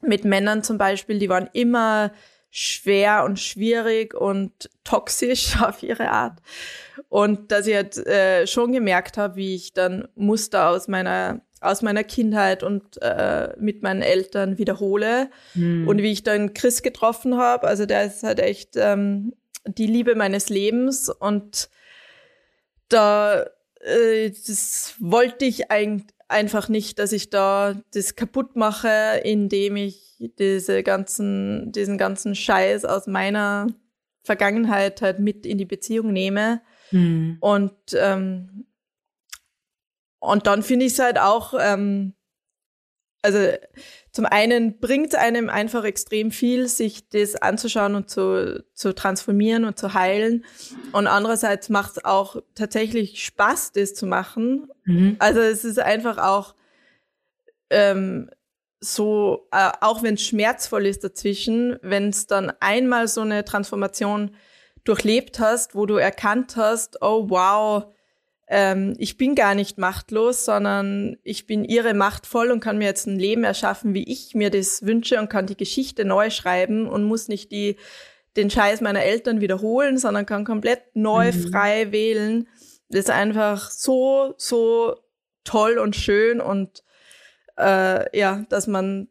[0.00, 2.12] mit Männern zum Beispiel, die waren immer
[2.50, 6.40] schwer und schwierig und toxisch auf ihre Art.
[7.08, 11.80] Und dass ich halt äh, schon gemerkt habe, wie ich dann Muster aus meiner aus
[11.80, 15.30] meiner Kindheit und äh, mit meinen Eltern wiederhole.
[15.54, 15.88] Mhm.
[15.88, 19.32] Und wie ich dann Chris getroffen habe, also der ist halt echt ähm,
[19.66, 21.08] die Liebe meines Lebens.
[21.08, 21.70] Und
[22.88, 23.46] da
[23.80, 30.16] äh, das wollte ich ein, einfach nicht, dass ich da das kaputt mache, indem ich
[30.38, 33.68] diese ganzen, diesen ganzen Scheiß aus meiner
[34.22, 36.62] Vergangenheit halt mit in die Beziehung nehme.
[36.90, 37.38] Mhm.
[37.40, 38.66] Und ähm,
[40.18, 42.14] und dann finde ich es halt auch, ähm,
[43.22, 43.38] also
[44.16, 49.66] zum einen bringt es einem einfach extrem viel, sich das anzuschauen und zu, zu transformieren
[49.66, 50.46] und zu heilen.
[50.92, 54.68] Und andererseits macht es auch tatsächlich Spaß, das zu machen.
[54.84, 55.16] Mhm.
[55.18, 56.54] Also es ist einfach auch
[57.68, 58.30] ähm,
[58.80, 64.34] so, äh, auch wenn es schmerzvoll ist dazwischen, wenn es dann einmal so eine Transformation
[64.84, 67.94] durchlebt hast, wo du erkannt hast, oh wow,
[68.48, 73.06] ähm, ich bin gar nicht machtlos, sondern ich bin ihre machtvoll und kann mir jetzt
[73.06, 77.04] ein Leben erschaffen, wie ich mir das wünsche und kann die Geschichte neu schreiben und
[77.04, 77.76] muss nicht die,
[78.36, 81.50] den Scheiß meiner Eltern wiederholen, sondern kann komplett neu, mhm.
[81.50, 82.48] frei wählen.
[82.88, 84.96] Das ist einfach so, so
[85.42, 86.84] toll und schön und
[87.58, 89.08] äh, ja, dass man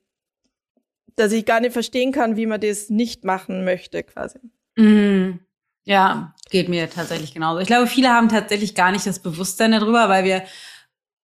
[1.15, 4.39] dass ich gar nicht verstehen kann, wie man das nicht machen möchte, quasi.
[4.75, 5.39] Mm,
[5.85, 7.59] ja, geht mir tatsächlich genauso.
[7.59, 10.43] Ich glaube, viele haben tatsächlich gar nicht das Bewusstsein darüber, weil wir,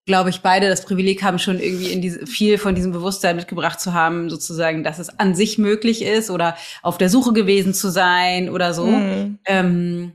[0.07, 3.81] glaube ich, beide das Privileg haben, schon irgendwie in diese, viel von diesem Bewusstsein mitgebracht
[3.81, 7.91] zu haben, sozusagen, dass es an sich möglich ist oder auf der Suche gewesen zu
[7.91, 8.87] sein oder so.
[8.87, 9.39] Mm.
[9.47, 10.13] Ähm,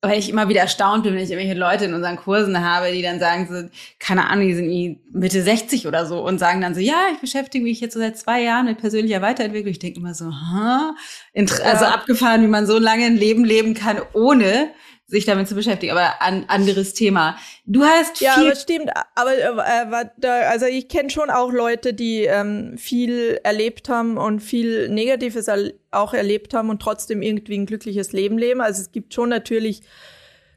[0.00, 3.02] weil ich immer wieder erstaunt bin, wenn ich irgendwelche Leute in unseren Kursen habe, die
[3.02, 3.68] dann sagen so,
[3.98, 7.20] keine Ahnung, die sind irgendwie Mitte 60 oder so und sagen dann so, ja, ich
[7.20, 9.72] beschäftige mich jetzt so seit zwei Jahren mit persönlicher Weiterentwicklung.
[9.72, 10.94] Ich denke immer so, ha?
[11.34, 11.94] Also ja.
[11.94, 14.70] abgefahren, wie man so lange ein Leben leben kann, ohne
[15.08, 15.92] sich damit zu beschäftigen.
[15.92, 17.38] Aber ein anderes Thema.
[17.64, 18.90] Du hast ja, aber stimmt.
[19.14, 24.40] Aber äh, da, also ich kenne schon auch Leute, die ähm, viel erlebt haben und
[24.40, 25.48] viel Negatives
[25.90, 28.60] auch erlebt haben und trotzdem irgendwie ein glückliches Leben leben.
[28.60, 29.80] Also es gibt schon natürlich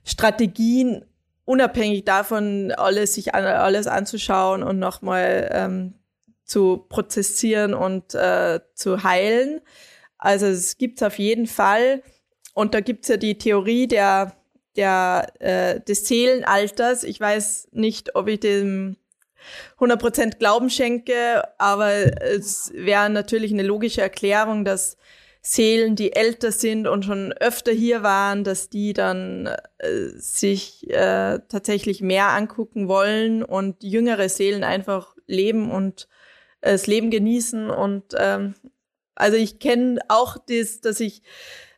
[0.03, 1.05] Strategien,
[1.45, 5.93] unabhängig davon, alles sich an, alles anzuschauen und nochmal ähm,
[6.43, 9.61] zu prozessieren und äh, zu heilen.
[10.17, 12.03] Also es gibt's auf jeden Fall.
[12.53, 14.35] Und da gibt's ja die Theorie der
[14.75, 17.03] der, äh, des Seelenalters.
[17.03, 18.97] Ich weiß nicht, ob ich dem
[19.79, 21.91] 100% Glauben schenke, aber
[22.21, 24.97] es wäre natürlich eine logische Erklärung, dass
[25.43, 29.47] Seelen, die älter sind und schon öfter hier waren, dass die dann
[29.79, 36.07] äh, sich äh, tatsächlich mehr angucken wollen und jüngere Seelen einfach leben und
[36.61, 37.71] äh, das Leben genießen.
[37.71, 38.53] Und ähm,
[39.15, 41.23] also ich kenne auch das, dass ich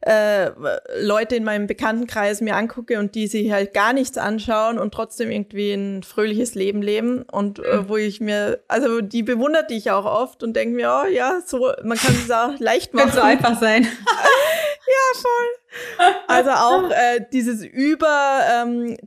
[0.05, 0.51] äh,
[0.99, 5.31] Leute in meinem Bekanntenkreis mir angucke und die sich halt gar nichts anschauen und trotzdem
[5.31, 7.89] irgendwie ein fröhliches Leben leben und äh, mhm.
[7.89, 11.71] wo ich mir, also die bewunderte ich auch oft und denke mir, oh ja, so,
[11.83, 13.11] man kann es auch leicht machen.
[13.11, 13.87] Kann so einfach sein.
[14.93, 16.13] ja, voll.
[16.27, 18.97] Also auch äh, dieses über ähm,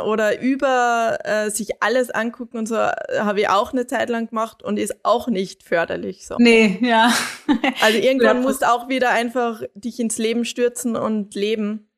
[0.00, 4.28] oder über äh, sich alles angucken und so äh, habe ich auch eine Zeit lang
[4.28, 6.36] gemacht und ist auch nicht förderlich so.
[6.38, 7.12] Nee, ja.
[7.82, 8.42] Also irgendwann ja.
[8.42, 11.90] musst auch wieder einfach dich ins Leben stürzen und leben.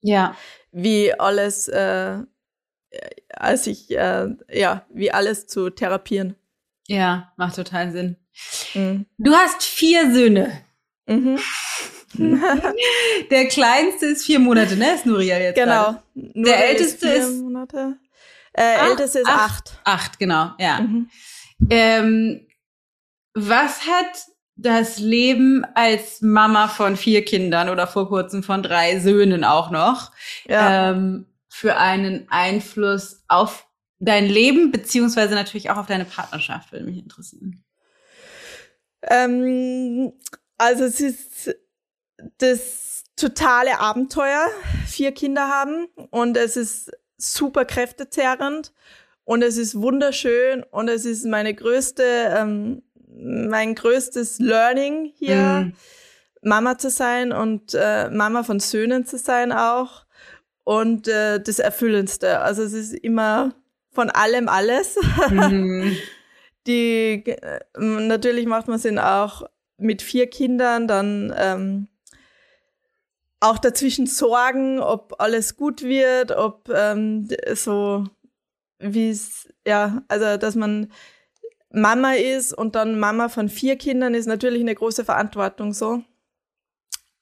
[0.00, 0.36] Ja.
[0.72, 2.18] Wie alles äh,
[3.30, 6.36] als ich äh, ja, wie alles zu therapieren.
[6.86, 8.16] Ja, macht total Sinn.
[8.74, 9.06] Mhm.
[9.18, 10.64] Du hast vier Söhne.
[11.06, 11.38] Mhm.
[13.30, 14.94] Der kleinste ist vier Monate, ne?
[14.94, 15.56] Ist Nuria jetzt.
[15.56, 15.96] Genau.
[16.14, 17.28] Der älteste ist.
[17.30, 17.98] Vier Monate.
[18.52, 19.40] Äh, ah, älteste ist acht.
[19.40, 19.80] acht.
[19.84, 20.80] Acht, genau, ja.
[20.80, 21.10] Mhm.
[21.70, 22.46] Ähm,
[23.34, 29.44] was hat das Leben als Mama von vier Kindern oder vor kurzem von drei Söhnen
[29.44, 30.10] auch noch
[30.48, 30.90] ja.
[30.90, 33.68] ähm, für einen Einfluss auf
[34.00, 37.64] dein Leben, beziehungsweise natürlich auch auf deine Partnerschaft, würde mich interessieren.
[39.02, 40.12] Ähm,
[40.56, 41.54] also es ist
[42.38, 44.46] das totale Abenteuer,
[44.86, 48.72] vier Kinder haben und es ist super kräftezerrend
[49.24, 55.72] und es ist wunderschön und es ist meine größte, ähm, mein größtes Learning hier, mhm.
[56.42, 60.06] Mama zu sein und äh, Mama von Söhnen zu sein auch
[60.64, 62.40] und äh, das Erfüllendste.
[62.40, 63.54] Also es ist immer
[63.90, 64.96] von allem alles.
[65.30, 65.96] Mhm.
[66.66, 69.48] Die äh, natürlich macht man es auch
[69.78, 71.88] mit vier Kindern dann ähm,
[73.40, 78.04] auch dazwischen sorgen, ob alles gut wird, ob ähm, so
[78.78, 80.92] wie es, ja, also dass man
[81.70, 86.02] Mama ist und dann Mama von vier Kindern ist natürlich eine große Verantwortung so.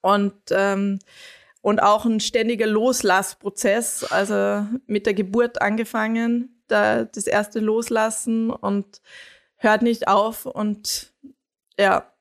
[0.00, 1.00] Und, ähm,
[1.62, 9.00] und auch ein ständiger Loslassprozess, also mit der Geburt angefangen, da das erste Loslassen und
[9.56, 11.12] hört nicht auf und
[11.78, 12.12] ja,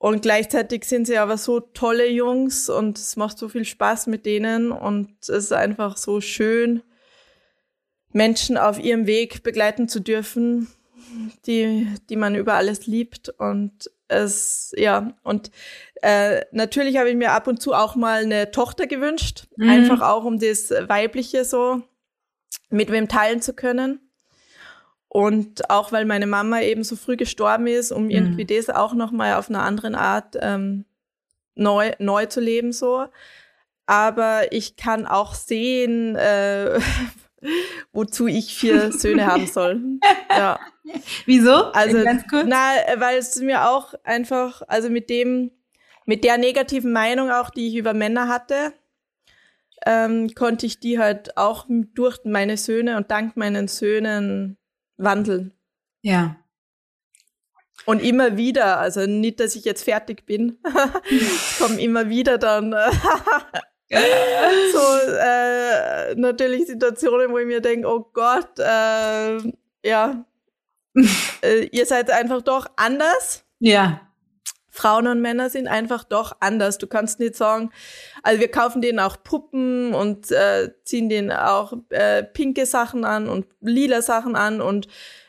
[0.00, 4.24] und gleichzeitig sind sie aber so tolle Jungs und es macht so viel Spaß mit
[4.24, 6.82] denen und es ist einfach so schön,
[8.10, 10.68] Menschen auf ihrem Weg begleiten zu dürfen,
[11.44, 13.28] die, die man über alles liebt.
[13.28, 15.50] Und es, ja, und
[16.00, 19.68] äh, natürlich habe ich mir ab und zu auch mal eine Tochter gewünscht, mhm.
[19.68, 21.82] einfach auch um das Weibliche so
[22.70, 24.09] mit wem teilen zu können.
[25.12, 28.10] Und auch weil meine Mama eben so früh gestorben ist, um mhm.
[28.10, 30.84] irgendwie das auch nochmal auf einer anderen Art ähm,
[31.56, 33.06] neu, neu zu leben, so.
[33.86, 36.78] Aber ich kann auch sehen, äh,
[37.92, 39.80] wozu ich vier Söhne haben soll.
[40.30, 40.60] Ja.
[41.26, 41.72] Wieso?
[41.72, 42.46] Also, Ganz kurz.
[42.46, 45.50] Na, weil es mir auch einfach, also mit dem,
[46.06, 48.74] mit der negativen Meinung auch, die ich über Männer hatte,
[49.84, 54.56] ähm, konnte ich die halt auch durch meine Söhne und dank meinen Söhnen
[55.02, 55.52] wandeln.
[56.02, 56.36] Ja.
[57.86, 60.58] Und immer wieder, also nicht, dass ich jetzt fertig bin,
[61.10, 62.72] es kommen immer wieder dann
[64.72, 64.80] so
[65.18, 69.38] äh, natürlich Situationen, wo ich mir denke, oh Gott, äh,
[69.84, 70.24] ja,
[71.42, 74.09] äh, ihr seid einfach doch anders Ja.
[74.70, 76.78] Frauen und Männer sind einfach doch anders.
[76.78, 77.70] Du kannst nicht sagen,
[78.22, 83.28] also wir kaufen denen auch Puppen und äh, ziehen denen auch äh, pinke Sachen an
[83.28, 84.86] und lila Sachen an und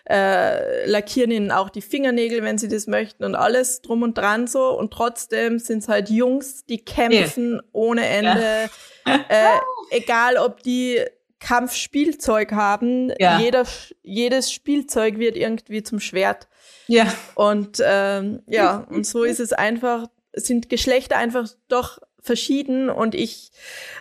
[0.09, 4.47] äh, lackieren ihnen auch die Fingernägel, wenn sie das möchten und alles drum und dran
[4.47, 4.77] so.
[4.77, 7.63] Und trotzdem sind es halt Jungs, die kämpfen yeah.
[7.71, 8.69] ohne Ende.
[9.07, 9.15] Ja.
[9.29, 9.59] äh,
[9.91, 11.01] egal, ob die
[11.39, 13.39] Kampfspielzeug haben, ja.
[13.39, 13.65] jeder,
[14.03, 16.47] jedes Spielzeug wird irgendwie zum Schwert.
[16.91, 17.13] Ja.
[17.35, 23.51] Und ähm, ja, und so ist es einfach, sind Geschlechter einfach doch verschieden und ich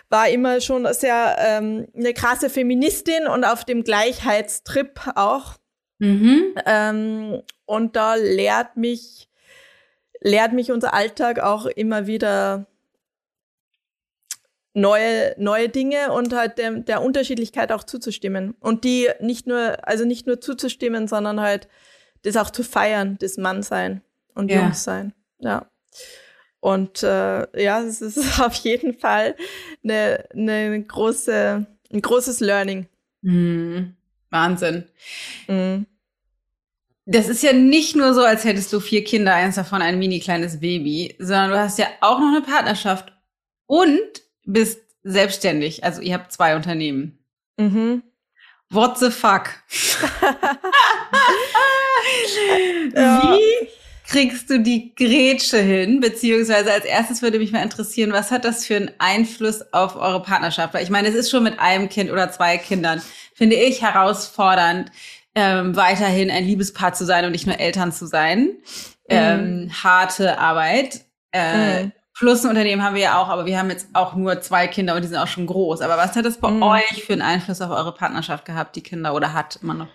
[0.09, 5.55] war immer schon sehr ähm, eine krasse Feministin und auf dem Gleichheitstrip auch.
[5.99, 6.53] Mhm.
[6.65, 9.29] Ähm, und da lehrt mich,
[10.19, 12.67] lehrt mich unser Alltag auch immer wieder
[14.73, 18.55] neue, neue Dinge und halt der, der Unterschiedlichkeit auch zuzustimmen.
[18.59, 21.67] Und die nicht nur, also nicht nur zuzustimmen, sondern halt
[22.23, 24.01] das auch zu feiern, das Mannsein
[24.35, 24.61] und ja.
[24.61, 25.13] Jungssein.
[25.39, 25.69] Ja.
[26.59, 29.35] Und äh, ja, es ist auf jeden Fall
[29.83, 32.87] eine, eine große, ein großes Learning.
[33.21, 33.95] Mhm.
[34.29, 34.85] Wahnsinn.
[35.47, 35.85] Mhm.
[37.05, 40.19] Das ist ja nicht nur so, als hättest du vier Kinder, eins davon ein mini
[40.19, 43.11] kleines Baby, sondern du hast ja auch noch eine Partnerschaft
[43.65, 43.99] und
[44.45, 45.83] bist selbstständig.
[45.83, 47.17] Also ihr habt zwei Unternehmen.
[47.57, 48.03] Mhm.
[48.71, 49.49] What the fuck?
[52.93, 53.67] Wie
[54.07, 55.99] kriegst du die Grätsche hin?
[55.99, 60.21] Beziehungsweise als erstes würde mich mal interessieren, was hat das für einen Einfluss auf eure
[60.21, 60.73] Partnerschaft?
[60.73, 63.01] Weil ich meine, es ist schon mit einem Kind oder zwei Kindern,
[63.33, 64.89] finde ich, herausfordernd,
[65.35, 68.43] ähm, weiterhin ein Liebespaar zu sein und nicht nur Eltern zu sein.
[68.43, 68.55] Mhm.
[69.09, 71.01] Ähm, harte Arbeit.
[71.33, 71.91] Äh, mhm.
[72.21, 74.93] Plus ein Unternehmen haben wir ja auch, aber wir haben jetzt auch nur zwei Kinder
[74.93, 75.81] und die sind auch schon groß.
[75.81, 76.61] Aber was hat das bei mhm.
[76.61, 79.87] euch für einen Einfluss auf eure Partnerschaft gehabt, die Kinder, oder hat immer noch?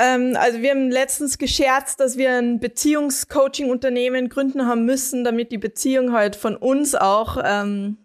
[0.00, 5.58] Ähm, also wir haben letztens gescherzt, dass wir ein Beziehungscoaching-Unternehmen gründen haben müssen, damit die
[5.58, 7.98] Beziehung halt von uns auch ähm,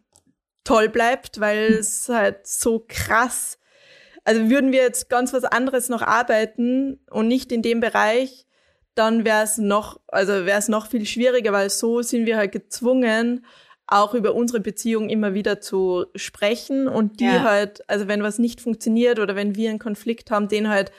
[0.63, 1.79] toll bleibt, weil hm.
[1.79, 3.57] es halt so krass.
[4.23, 8.45] Also würden wir jetzt ganz was anderes noch arbeiten und nicht in dem Bereich,
[8.99, 12.51] dann wäre es noch, also wäre es noch viel schwieriger, weil so sind wir halt
[12.51, 13.45] gezwungen,
[13.87, 17.43] auch über unsere Beziehung immer wieder zu sprechen und die ja.
[17.43, 20.91] halt, also wenn was nicht funktioniert oder wenn wir einen Konflikt haben, den halt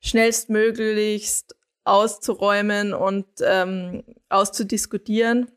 [0.00, 5.50] schnellstmöglichst auszuräumen und ähm, auszudiskutieren,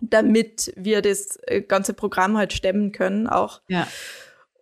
[0.00, 3.60] damit wir das äh, ganze Programm halt stemmen können auch.
[3.68, 3.86] Ja.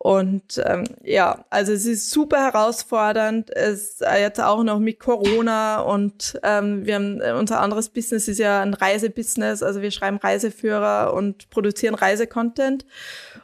[0.01, 3.51] Und ähm, ja, also es ist super herausfordernd.
[3.51, 8.29] Es äh, jetzt auch noch mit Corona und ähm, wir haben äh, unser anderes Business
[8.29, 9.65] ist ja ein Reisebusiness.
[9.65, 12.87] Also wir schreiben Reiseführer und produzieren Reisecontent.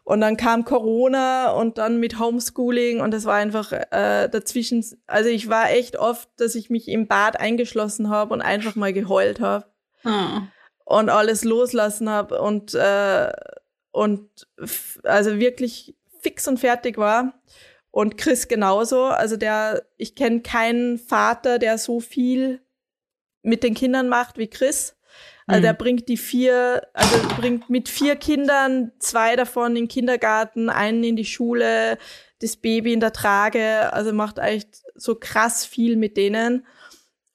[0.04, 4.84] Und dann kam Corona und dann mit Homeschooling und das war einfach äh, dazwischen.
[5.08, 8.92] Also ich war echt oft, dass ich mich im Bad eingeschlossen habe und einfach mal
[8.92, 9.66] geheult habe
[10.04, 10.40] oh.
[10.84, 13.32] und alles loslassen habe und äh,
[13.90, 14.28] und
[15.04, 17.40] also wirklich fix und fertig war.
[17.90, 19.04] Und Chris genauso.
[19.04, 22.60] Also der, ich kenne keinen Vater, der so viel
[23.42, 24.96] mit den Kindern macht wie Chris.
[25.46, 25.62] Also mhm.
[25.62, 31.04] der bringt die vier, also bringt mit vier Kindern zwei davon in den Kindergarten, einen
[31.04, 31.98] in die Schule,
[32.40, 33.92] das Baby in der Trage.
[33.92, 34.66] Also macht eigentlich
[34.96, 36.66] so krass viel mit denen.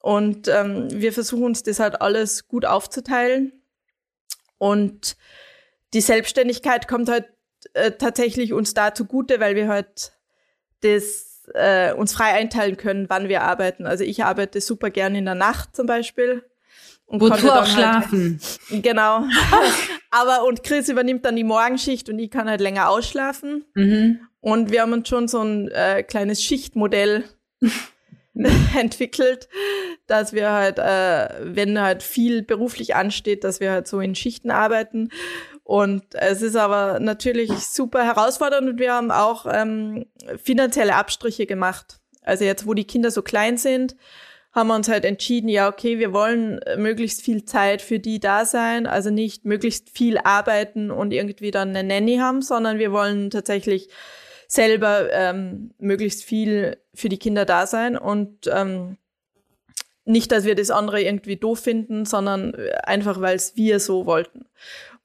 [0.02, 3.52] Und ähm, wir versuchen uns das halt alles gut aufzuteilen.
[4.58, 5.16] Und
[5.94, 7.26] die Selbstständigkeit kommt halt
[7.74, 10.12] äh, tatsächlich uns da zugute, weil wir halt
[10.80, 13.86] das äh, uns frei einteilen können, wann wir arbeiten.
[13.86, 16.44] Also ich arbeite super gern in der Nacht zum Beispiel.
[17.06, 18.40] Und Wozu auch halt schlafen.
[18.70, 19.24] Halt, genau.
[20.10, 23.64] Aber und Chris übernimmt dann die Morgenschicht und ich kann halt länger ausschlafen.
[23.74, 24.20] Mhm.
[24.40, 27.24] Und wir haben uns schon so ein äh, kleines Schichtmodell
[28.76, 29.48] entwickelt,
[30.06, 34.50] dass wir halt, äh, wenn halt viel beruflich ansteht, dass wir halt so in Schichten
[34.50, 35.10] arbeiten.
[35.70, 40.04] Und es ist aber natürlich super herausfordernd und wir haben auch ähm,
[40.42, 42.00] finanzielle Abstriche gemacht.
[42.22, 43.94] Also jetzt, wo die Kinder so klein sind,
[44.50, 48.46] haben wir uns halt entschieden, ja, okay, wir wollen möglichst viel Zeit für die da
[48.46, 53.30] sein, also nicht möglichst viel arbeiten und irgendwie dann eine Nanny haben, sondern wir wollen
[53.30, 53.90] tatsächlich
[54.48, 58.96] selber ähm, möglichst viel für die Kinder da sein und ähm,
[60.04, 64.46] nicht, dass wir das andere irgendwie doof finden, sondern einfach, weil es wir so wollten.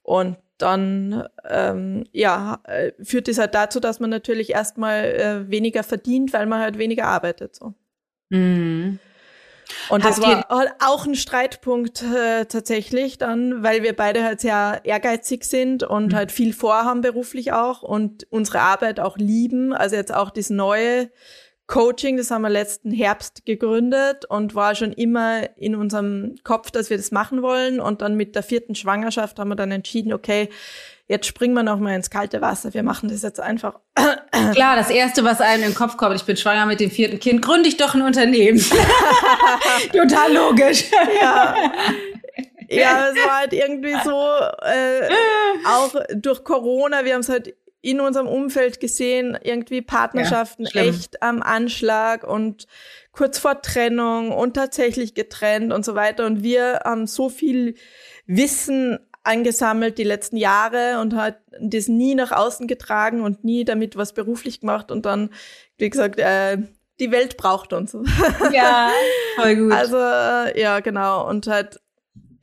[0.02, 5.82] Und dann ähm, ja, äh, führt das halt dazu, dass man natürlich erstmal äh, weniger
[5.82, 7.56] verdient, weil man halt weniger arbeitet.
[7.56, 7.74] So.
[8.30, 8.98] Mhm.
[9.88, 14.40] Und Habt das war halt auch ein Streitpunkt äh, tatsächlich dann, weil wir beide halt
[14.40, 16.16] sehr ehrgeizig sind und mhm.
[16.16, 19.72] halt viel vorhaben beruflich auch und unsere Arbeit auch lieben.
[19.72, 21.10] Also jetzt auch das neue
[21.66, 26.90] Coaching, das haben wir letzten Herbst gegründet und war schon immer in unserem Kopf, dass
[26.90, 27.80] wir das machen wollen.
[27.80, 30.48] Und dann mit der vierten Schwangerschaft haben wir dann entschieden, okay,
[31.08, 32.72] jetzt springen wir noch mal ins kalte Wasser.
[32.72, 33.80] Wir machen das jetzt einfach.
[34.52, 37.18] Klar, das erste, was einem in den Kopf kommt, ich bin schwanger mit dem vierten
[37.18, 38.60] Kind, gründe ich doch ein Unternehmen.
[39.92, 40.84] Total logisch.
[41.20, 41.54] Ja.
[42.68, 44.10] Ja, es war halt irgendwie so,
[44.62, 45.08] äh,
[45.66, 47.54] auch durch Corona, wir haben es halt
[47.86, 52.66] in unserem Umfeld gesehen, irgendwie Partnerschaften ja, echt am Anschlag und
[53.12, 56.26] kurz vor Trennung und tatsächlich getrennt und so weiter.
[56.26, 57.76] Und wir haben so viel
[58.26, 63.96] Wissen angesammelt die letzten Jahre und hat das nie nach außen getragen und nie damit
[63.96, 65.30] was beruflich gemacht und dann,
[65.78, 66.58] wie gesagt, äh,
[66.98, 67.96] die Welt braucht uns.
[68.52, 68.90] Ja,
[69.36, 69.72] voll gut.
[69.72, 71.28] Also, äh, ja, genau.
[71.28, 71.78] Und halt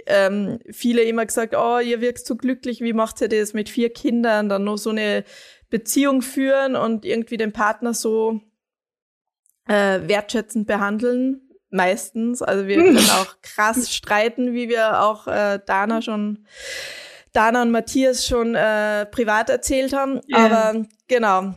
[0.08, 3.92] ähm, viele immer gesagt, oh, ihr wirkt so glücklich, wie macht ihr das mit vier
[3.92, 5.24] Kindern, dann noch so eine
[5.70, 8.42] Beziehung führen und irgendwie den Partner so
[9.68, 11.42] äh, wertschätzend behandeln
[11.74, 12.42] meistens.
[12.42, 16.46] Also wir können auch krass streiten, wie wir auch äh, Dana schon,
[17.34, 20.22] Dana und Matthias schon äh, privat erzählt haben.
[20.30, 20.46] Yeah.
[20.46, 21.56] Aber genau,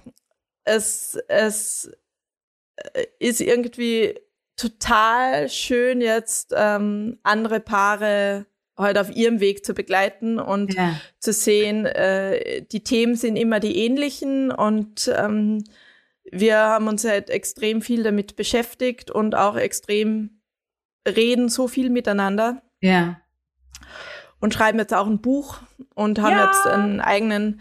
[0.64, 1.90] es, es
[2.76, 4.18] äh, ist irgendwie
[4.56, 8.46] total schön jetzt ähm, andere Paare
[8.78, 11.00] heute auf ihrem Weg zu begleiten und ja.
[11.18, 15.64] zu sehen, äh, die Themen sind immer die ähnlichen und ähm,
[16.30, 20.40] wir haben uns halt extrem viel damit beschäftigt und auch extrem
[21.06, 22.62] reden so viel miteinander.
[22.80, 23.20] Ja.
[24.40, 25.60] Und schreiben jetzt auch ein Buch
[25.94, 26.46] und haben ja.
[26.46, 27.60] jetzt einen eigenen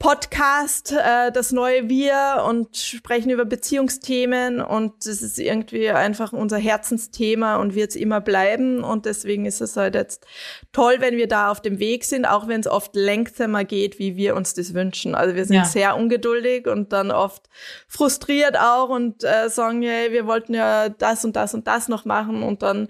[0.00, 6.56] Podcast, äh, das neue Wir und sprechen über Beziehungsthemen und das ist irgendwie einfach unser
[6.56, 10.24] Herzensthema und wird es immer bleiben und deswegen ist es halt jetzt
[10.72, 14.16] toll, wenn wir da auf dem Weg sind, auch wenn es oft langsamer geht, wie
[14.16, 15.14] wir uns das wünschen.
[15.14, 15.64] Also wir sind ja.
[15.66, 17.50] sehr ungeduldig und dann oft
[17.86, 22.06] frustriert auch und äh, sagen, hey, wir wollten ja das und das und das noch
[22.06, 22.88] machen und dann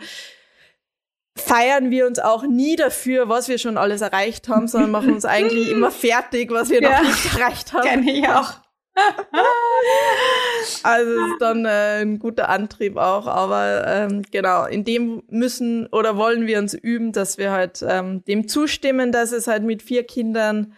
[1.37, 5.25] feiern wir uns auch nie dafür, was wir schon alles erreicht haben, sondern machen uns
[5.25, 7.03] eigentlich immer fertig, was wir ja.
[7.03, 7.89] noch nicht erreicht haben.
[7.89, 8.55] Kenne ich auch.
[10.83, 16.17] also ist dann äh, ein guter Antrieb auch, aber ähm, genau, in dem müssen oder
[16.17, 20.05] wollen wir uns üben, dass wir halt ähm, dem zustimmen, dass es halt mit vier
[20.05, 20.75] Kindern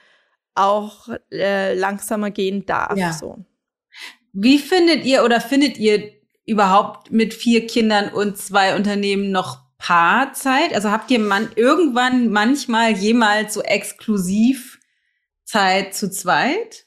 [0.55, 2.97] auch äh, langsamer gehen darf.
[2.97, 3.13] Ja.
[3.13, 3.39] So.
[4.33, 6.13] Wie findet ihr oder findet ihr
[6.45, 10.73] überhaupt mit vier Kindern und zwei Unternehmen noch Paarzeit?
[10.75, 14.79] Also habt ihr man irgendwann manchmal jemals so exklusiv
[15.45, 16.87] Zeit zu zweit?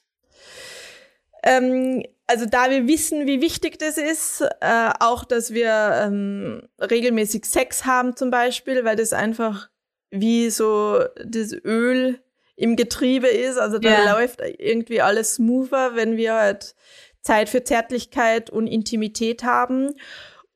[1.44, 7.44] Ähm, also da wir wissen, wie wichtig das ist, äh, auch dass wir ähm, regelmäßig
[7.44, 9.68] Sex haben zum Beispiel, weil das einfach
[10.10, 12.22] wie so das Öl
[12.56, 13.58] im Getriebe ist.
[13.58, 14.14] Also da ja.
[14.14, 16.76] läuft irgendwie alles smoother, wenn wir halt
[17.22, 19.96] Zeit für Zärtlichkeit und Intimität haben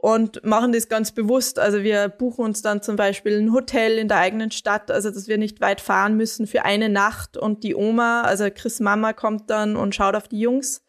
[0.01, 1.59] und machen das ganz bewusst.
[1.59, 5.27] Also wir buchen uns dann zum Beispiel ein Hotel in der eigenen Stadt, also dass
[5.27, 9.49] wir nicht weit fahren müssen für eine Nacht und die Oma, also Chris Mama kommt
[9.49, 10.85] dann und schaut auf die Jungs.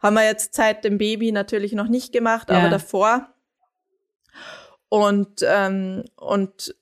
[0.00, 2.56] Haben wir jetzt seit dem Baby natürlich noch nicht gemacht, ja.
[2.56, 3.34] aber davor.
[4.88, 6.74] Und, ähm, und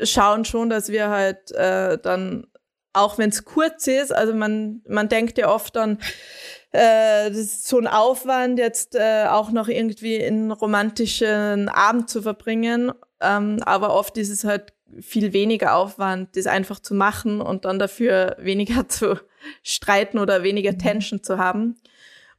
[0.00, 2.46] schauen schon, dass wir halt äh, dann,
[2.92, 5.98] auch wenn es kurz ist, also man, man denkt ja oft dann,
[6.72, 12.22] äh, das ist so ein Aufwand, jetzt äh, auch noch irgendwie einen romantischen Abend zu
[12.22, 12.92] verbringen.
[13.20, 17.78] Ähm, aber oft ist es halt viel weniger Aufwand, das einfach zu machen und dann
[17.78, 19.18] dafür weniger zu
[19.62, 20.78] streiten oder weniger mhm.
[20.78, 21.76] Tension zu haben.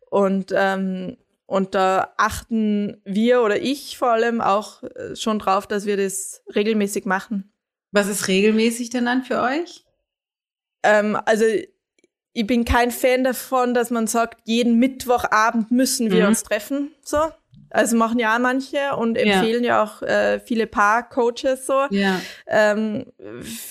[0.10, 5.86] Und, ähm, und da achten wir oder ich vor allem auch äh, schon drauf, dass
[5.86, 7.52] wir das regelmäßig machen.
[7.92, 9.86] Was ist regelmäßig denn dann für euch?
[10.84, 11.46] Ähm, also
[12.34, 16.30] ich bin kein Fan davon, dass man sagt, jeden Mittwochabend müssen wir mhm.
[16.30, 16.92] uns treffen.
[17.04, 17.18] So.
[17.72, 21.86] Also machen ja manche und empfehlen ja, ja auch äh, viele Paar-Coaches so.
[21.92, 22.20] Ja.
[22.48, 23.06] Ähm,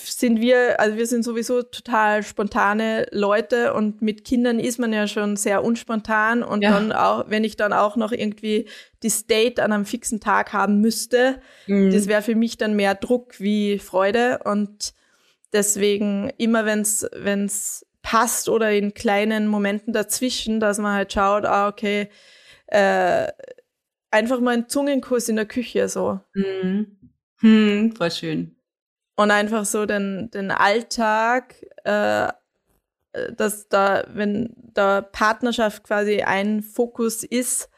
[0.05, 5.05] sind wir, also wir sind sowieso total spontane Leute und mit Kindern ist man ja
[5.07, 6.71] schon sehr unspontan und ja.
[6.71, 8.69] dann auch, wenn ich dann auch noch irgendwie
[9.03, 11.91] die State an einem fixen Tag haben müsste, mhm.
[11.91, 14.93] das wäre für mich dann mehr Druck wie Freude und
[15.51, 21.67] deswegen immer wenn's wenn's passt oder in kleinen Momenten dazwischen, dass man halt schaut, ah,
[21.67, 22.09] okay,
[22.65, 23.27] äh,
[24.09, 26.19] einfach mal ein Zungenkuss in der Küche so.
[26.33, 26.97] Mhm.
[27.39, 28.55] Hm, voll schön.
[29.15, 32.29] Und einfach so den, den Alltag, äh,
[33.35, 37.69] dass da, wenn da Partnerschaft quasi ein Fokus ist,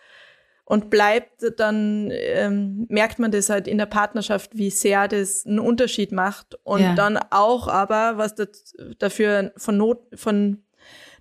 [0.71, 5.59] und bleibt, dann ähm, merkt man das halt in der Partnerschaft, wie sehr das einen
[5.59, 6.57] Unterschied macht.
[6.63, 6.95] Und ja.
[6.95, 10.63] dann auch aber, was das, dafür von, Not, von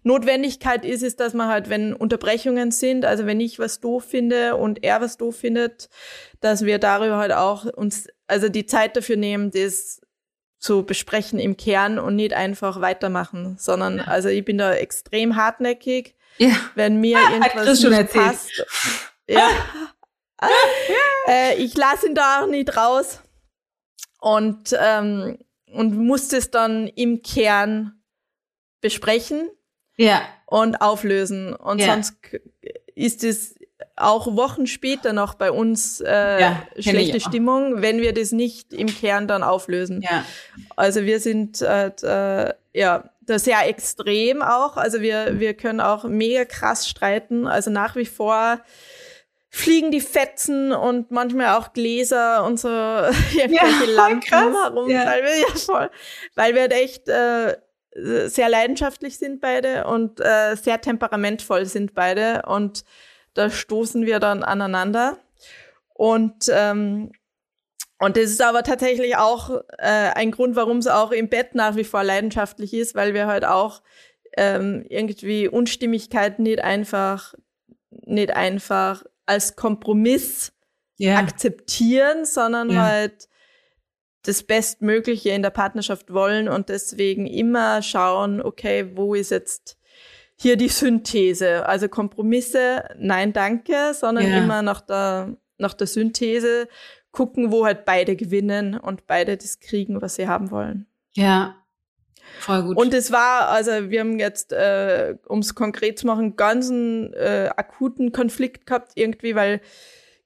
[0.04, 4.54] Notwendigkeit ist, ist, dass man halt, wenn Unterbrechungen sind, also wenn ich was doof finde
[4.54, 5.88] und er was doof findet,
[6.40, 10.00] dass wir darüber halt auch uns, also die Zeit dafür nehmen, das
[10.60, 14.04] zu besprechen im Kern und nicht einfach weitermachen, sondern ja.
[14.04, 16.14] also ich bin da extrem hartnäckig.
[16.38, 16.54] Ja.
[16.76, 19.09] Wenn mir irgendwas nicht passt.
[20.42, 20.48] Ja.
[21.28, 23.20] äh, ich lasse ihn da auch nicht raus
[24.20, 25.36] und ähm,
[25.72, 28.00] und musste es dann im Kern
[28.80, 29.50] besprechen
[29.96, 30.22] ja.
[30.46, 31.54] und auflösen.
[31.54, 31.86] Und ja.
[31.86, 32.14] sonst
[32.94, 33.54] ist es
[33.96, 38.88] auch Wochen später noch bei uns äh, ja, schlechte Stimmung, wenn wir das nicht im
[38.88, 40.02] Kern dann auflösen.
[40.02, 40.24] Ja.
[40.76, 44.76] Also wir sind halt, äh, ja da sehr extrem auch.
[44.76, 47.46] Also wir wir können auch mega krass streiten.
[47.46, 48.60] Also nach wie vor
[49.50, 52.68] fliegen die Fetzen und manchmal auch Gläser und so
[53.34, 54.54] irgendwelche ja, Lampen krass.
[54.64, 55.04] herum, ja.
[55.06, 55.90] weil wir ja voll,
[56.36, 57.56] weil wir halt echt äh,
[58.28, 62.84] sehr leidenschaftlich sind beide und äh, sehr temperamentvoll sind beide und
[63.34, 65.18] da stoßen wir dann aneinander
[65.94, 67.10] und ähm,
[67.98, 71.76] und das ist aber tatsächlich auch äh, ein Grund, warum es auch im Bett nach
[71.76, 73.82] wie vor leidenschaftlich ist, weil wir halt auch
[74.38, 77.34] ähm, irgendwie Unstimmigkeiten nicht einfach
[77.90, 80.52] nicht einfach als Kompromiss
[80.96, 81.16] ja.
[81.18, 82.82] akzeptieren, sondern ja.
[82.82, 83.28] halt
[84.22, 89.78] das Bestmögliche in der Partnerschaft wollen und deswegen immer schauen, okay, wo ist jetzt
[90.36, 91.64] hier die Synthese?
[91.66, 94.38] Also Kompromisse, nein, danke, sondern ja.
[94.38, 96.68] immer nach der, nach der Synthese
[97.12, 100.86] gucken, wo halt beide gewinnen und beide das kriegen, was sie haben wollen.
[101.14, 101.59] Ja,
[102.38, 102.76] Voll gut.
[102.76, 107.12] Und es war, also wir haben jetzt, äh, um es konkret zu machen, ganz einen
[107.12, 109.60] äh, akuten Konflikt gehabt irgendwie, weil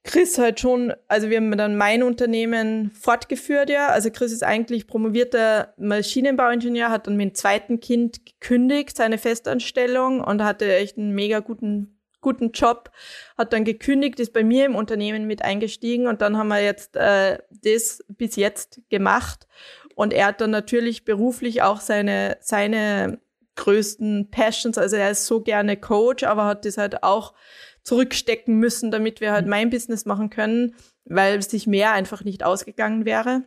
[0.05, 3.89] Chris halt schon, also wir haben dann mein Unternehmen fortgeführt, ja.
[3.89, 10.21] Also Chris ist eigentlich promovierter Maschinenbauingenieur, hat dann mit dem zweiten Kind gekündigt, seine Festanstellung
[10.21, 12.91] und hatte echt einen mega guten, guten Job,
[13.39, 16.97] hat dann gekündigt, ist bei mir im Unternehmen mit eingestiegen und dann haben wir jetzt
[16.97, 19.47] äh, das bis jetzt gemacht.
[19.95, 23.21] Und er hat dann natürlich beruflich auch seine, seine
[23.57, 24.79] größten Passions.
[24.79, 27.35] Also er ist so gerne Coach, aber hat das halt auch
[27.83, 30.75] zurückstecken müssen, damit wir halt mein Business machen können,
[31.05, 33.43] weil sich mehr einfach nicht ausgegangen wäre.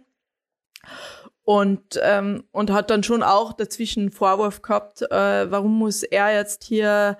[1.43, 6.33] Und, ähm, und hat dann schon auch dazwischen einen Vorwurf gehabt, äh, warum muss er
[6.33, 7.17] jetzt hier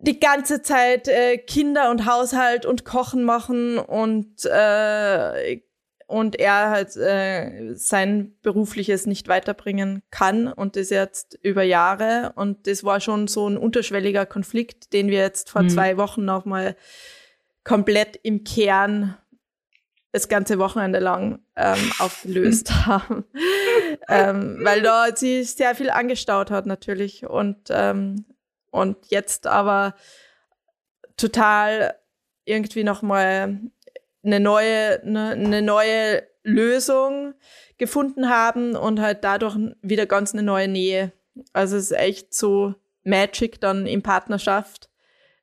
[0.00, 5.60] die ganze Zeit äh, Kinder und Haushalt und Kochen machen und äh,
[6.12, 12.66] und er halt äh, sein berufliches nicht weiterbringen kann und das jetzt über Jahre und
[12.66, 15.70] das war schon so ein unterschwelliger Konflikt, den wir jetzt vor mhm.
[15.70, 16.76] zwei Wochen nochmal
[17.64, 19.16] komplett im Kern
[20.12, 23.24] das ganze Wochenende lang ähm, aufgelöst haben,
[24.08, 28.26] ähm, weil da sich sehr viel angestaut hat natürlich und ähm,
[28.70, 29.94] und jetzt aber
[31.16, 31.94] total
[32.44, 33.60] irgendwie nochmal
[34.24, 37.34] eine neue, eine, eine neue Lösung
[37.78, 41.12] gefunden haben und halt dadurch wieder ganz eine neue Nähe.
[41.52, 44.88] Also es ist echt so Magic dann in Partnerschaft,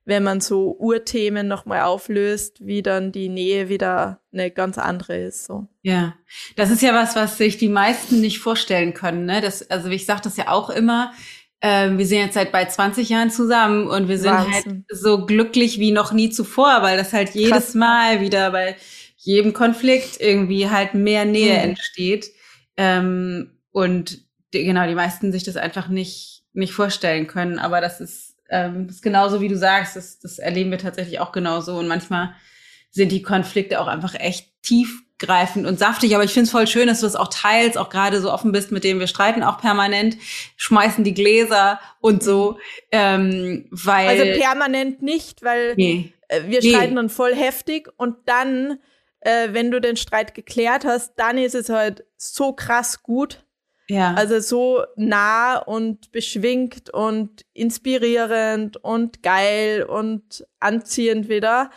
[0.06, 5.46] wenn man so Urthemen nochmal auflöst, wie dann die Nähe wieder eine ganz andere ist.
[5.46, 5.68] So.
[5.82, 6.16] Ja,
[6.56, 9.26] das ist ja was, was sich die meisten nicht vorstellen können.
[9.26, 9.42] Ne?
[9.42, 11.12] Das, also ich sage das ja auch immer,
[11.62, 14.86] ähm, wir sind jetzt seit bald 20 Jahren zusammen und wir sind halt Wahnsinn.
[14.90, 17.74] halt so glücklich wie noch nie zuvor, weil das halt jedes Krass.
[17.76, 18.78] Mal wieder bei
[19.18, 21.70] jedem Konflikt irgendwie halt mehr Nähe mhm.
[21.72, 22.32] entsteht.
[22.78, 24.20] Ähm, und
[24.54, 27.60] die, genau, die meisten sich das einfach nicht, nicht vorstellen können.
[27.60, 31.34] Aber das ist, ähm, ist genauso, wie du sagst, das, das erleben wir tatsächlich auch
[31.34, 31.78] genauso.
[31.78, 32.34] Und manchmal
[32.90, 36.66] sind die Konflikte auch einfach echt tief greifend und saftig, aber ich finde es voll
[36.66, 39.44] schön, dass du das auch teilst, auch gerade so offen bist, mit dem wir streiten
[39.44, 40.18] auch permanent,
[40.56, 42.58] schmeißen die Gläser und so,
[42.92, 46.14] ähm, weil also permanent nicht, weil nee.
[46.30, 46.72] Äh, wir nee.
[46.72, 48.80] streiten dann voll heftig und dann,
[49.20, 53.44] äh, wenn du den Streit geklärt hast, dann ist es halt so krass gut.
[53.90, 54.14] Ja.
[54.14, 61.72] Also so nah und beschwingt und inspirierend und geil und anziehend wieder.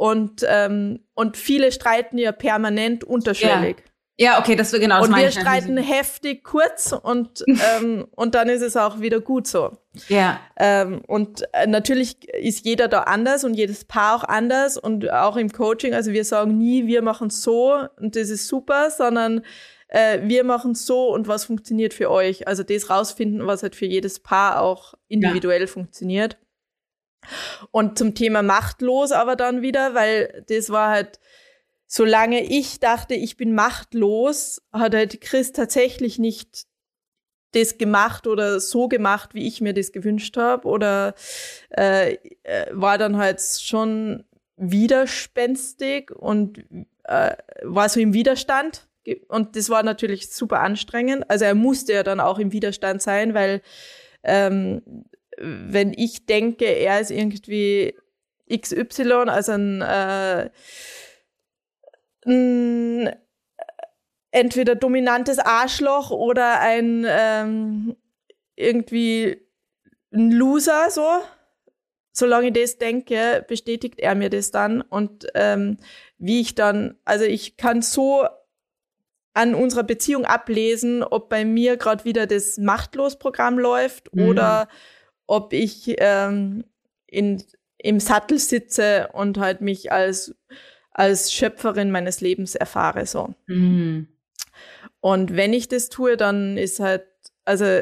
[0.00, 3.84] Und, ähm, und viele streiten ja permanent unterschwellig.
[4.16, 4.32] Ja.
[4.32, 7.44] ja okay, das wird genau das Und wir streiten heftig kurz und,
[7.76, 9.76] ähm, und dann ist es auch wieder gut so.
[10.08, 10.40] Ja.
[10.56, 15.36] Ähm, und äh, natürlich ist jeder da anders und jedes Paar auch anders und auch
[15.36, 15.92] im Coaching.
[15.92, 19.42] Also wir sagen nie, wir machen so und das ist super, sondern
[19.88, 22.48] äh, wir machen so und was funktioniert für euch.
[22.48, 25.66] Also das rausfinden, was halt für jedes Paar auch individuell ja.
[25.66, 26.38] funktioniert.
[27.70, 31.20] Und zum Thema machtlos aber dann wieder, weil das war halt,
[31.86, 36.66] solange ich dachte, ich bin machtlos, hat halt Chris tatsächlich nicht
[37.52, 41.14] das gemacht oder so gemacht, wie ich mir das gewünscht habe oder
[41.76, 42.14] äh,
[42.44, 44.24] äh, war dann halt schon
[44.56, 46.64] widerspenstig und
[47.04, 48.88] äh, war so im Widerstand
[49.28, 51.28] und das war natürlich super anstrengend.
[51.28, 53.62] Also er musste ja dann auch im Widerstand sein, weil
[54.22, 55.04] ähm,
[55.40, 57.94] wenn ich denke, er ist irgendwie
[58.52, 60.50] XY, also ein, äh,
[62.26, 63.16] ein
[64.30, 67.96] entweder dominantes Arschloch oder ein ähm,
[68.56, 69.46] irgendwie
[70.12, 71.06] ein Loser, so.
[72.12, 74.82] Solange ich das denke, bestätigt er mir das dann.
[74.82, 75.78] Und ähm,
[76.18, 78.26] wie ich dann, also ich kann so
[79.32, 84.28] an unserer Beziehung ablesen, ob bei mir gerade wieder das Machtlos-Programm läuft mhm.
[84.28, 84.68] oder
[85.30, 86.64] ob ich ähm,
[87.06, 87.44] in,
[87.78, 90.34] im Sattel sitze und halt mich als,
[90.90, 93.06] als Schöpferin meines Lebens erfahre.
[93.06, 93.32] So.
[93.46, 94.08] Mhm.
[94.98, 97.06] Und wenn ich das tue, dann ist halt,
[97.44, 97.80] also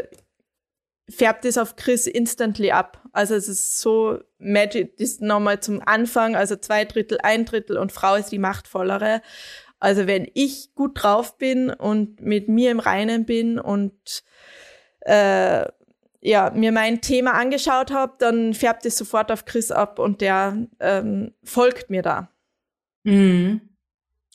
[1.09, 3.03] färbt es auf Chris instantly ab.
[3.13, 7.79] Also es ist so magic, das ist nochmal zum Anfang, also zwei Drittel, ein Drittel
[7.79, 9.23] und Frau ist die machtvollere.
[9.81, 14.23] Also wenn ich gut drauf bin und mit mir im Reinen bin und
[15.01, 15.65] äh,
[16.21, 20.67] ja, mir mein Thema angeschaut habe, dann färbt es sofort auf Chris ab und der
[20.81, 22.31] ähm, folgt mir da.
[23.05, 23.61] Mhm.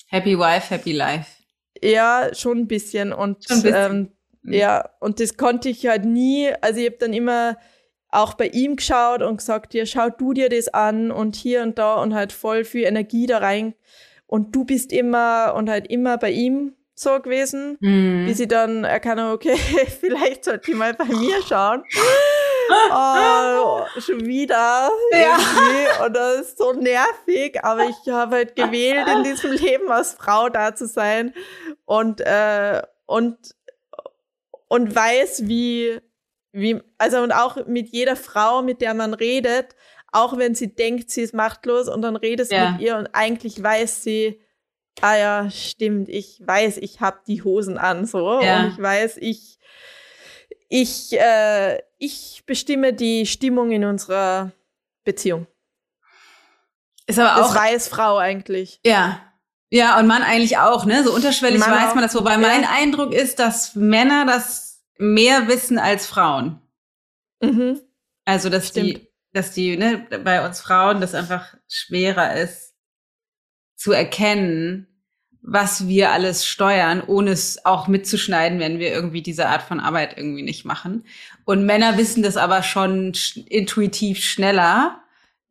[0.07, 1.29] Happy Wife, Happy Life.
[1.81, 3.11] Ja, schon ein bisschen.
[3.11, 3.75] Und ein bisschen.
[3.75, 4.11] Ähm,
[4.43, 4.53] mhm.
[4.53, 6.51] ja, und das konnte ich halt nie.
[6.61, 7.57] Also ich habe dann immer
[8.09, 11.77] auch bei ihm geschaut und gesagt, ja, schau du dir das an und hier und
[11.79, 13.73] da und halt voll viel Energie da rein
[14.27, 18.25] und du bist immer und halt immer bei ihm so gewesen, mhm.
[18.27, 19.55] wie sie dann erkennen, okay,
[19.99, 21.83] vielleicht sollte ich mal bei mir schauen.
[22.91, 26.05] oh, schon wieder ja.
[26.05, 30.49] und das ist so nervig, aber ich habe halt gewählt, in diesem Leben als Frau
[30.49, 31.33] da zu sein
[31.85, 33.37] und äh, und
[34.67, 35.99] und weiß, wie
[36.51, 39.75] wie also und auch mit jeder Frau, mit der man redet,
[40.11, 42.71] auch wenn sie denkt, sie ist machtlos und dann redest ja.
[42.71, 44.42] mit ihr und eigentlich weiß sie,
[45.01, 48.63] ah ja, stimmt, ich weiß, ich habe die Hosen an so ja.
[48.63, 49.59] und ich weiß, ich
[50.69, 54.51] ich äh, ich bestimme die Stimmung in unserer
[55.03, 55.47] Beziehung.
[57.05, 58.79] Ist aber auch das weiß Frau eigentlich.
[58.85, 59.19] Ja.
[59.69, 61.03] Ja, und Mann eigentlich auch, ne?
[61.03, 62.37] So unterschwellig Mann weiß man das, wobei ja.
[62.37, 66.61] mein Eindruck ist, dass Männer das mehr wissen als Frauen.
[67.41, 67.81] Mhm.
[68.23, 68.87] Also, dass Stimmt.
[68.87, 72.72] die dass die, ne, bei uns Frauen das einfach schwerer ist
[73.83, 74.87] zu erkennen,
[75.41, 80.17] was wir alles steuern, ohne es auch mitzuschneiden, wenn wir irgendwie diese Art von Arbeit
[80.17, 81.03] irgendwie nicht machen.
[81.43, 85.01] Und Männer wissen das aber schon sch intuitiv schneller,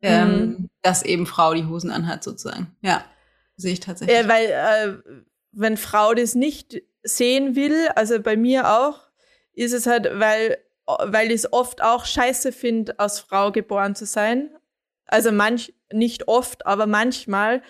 [0.01, 0.09] mhm.
[0.09, 2.75] ähm, dass eben Frau die Hosen anhat, sozusagen.
[2.81, 3.05] Ja,
[3.55, 4.17] sehe ich tatsächlich.
[4.17, 5.13] Ja, weil äh,
[5.51, 8.99] wenn Frau das nicht sehen will, also bei mir auch,
[9.53, 10.57] ist es halt, weil
[10.87, 14.49] weil ich es oft auch scheiße finde, als Frau geboren zu sein.
[15.05, 17.61] Also manch, nicht oft, aber manchmal.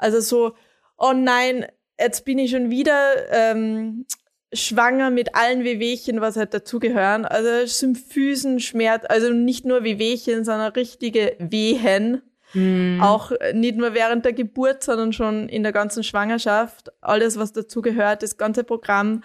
[0.00, 0.54] Also so,
[0.98, 1.66] oh nein,
[1.98, 4.06] jetzt bin ich schon wieder ähm,
[4.52, 7.24] schwanger mit allen Wehwehchen, was halt dazugehören.
[7.24, 12.22] Also Symphysenschmerz, also nicht nur Wehwehchen, sondern richtige Wehen.
[12.54, 13.00] Mhm.
[13.00, 16.90] Auch nicht nur während der Geburt, sondern schon in der ganzen Schwangerschaft.
[17.00, 19.22] Alles, was dazugehört, das ganze Programm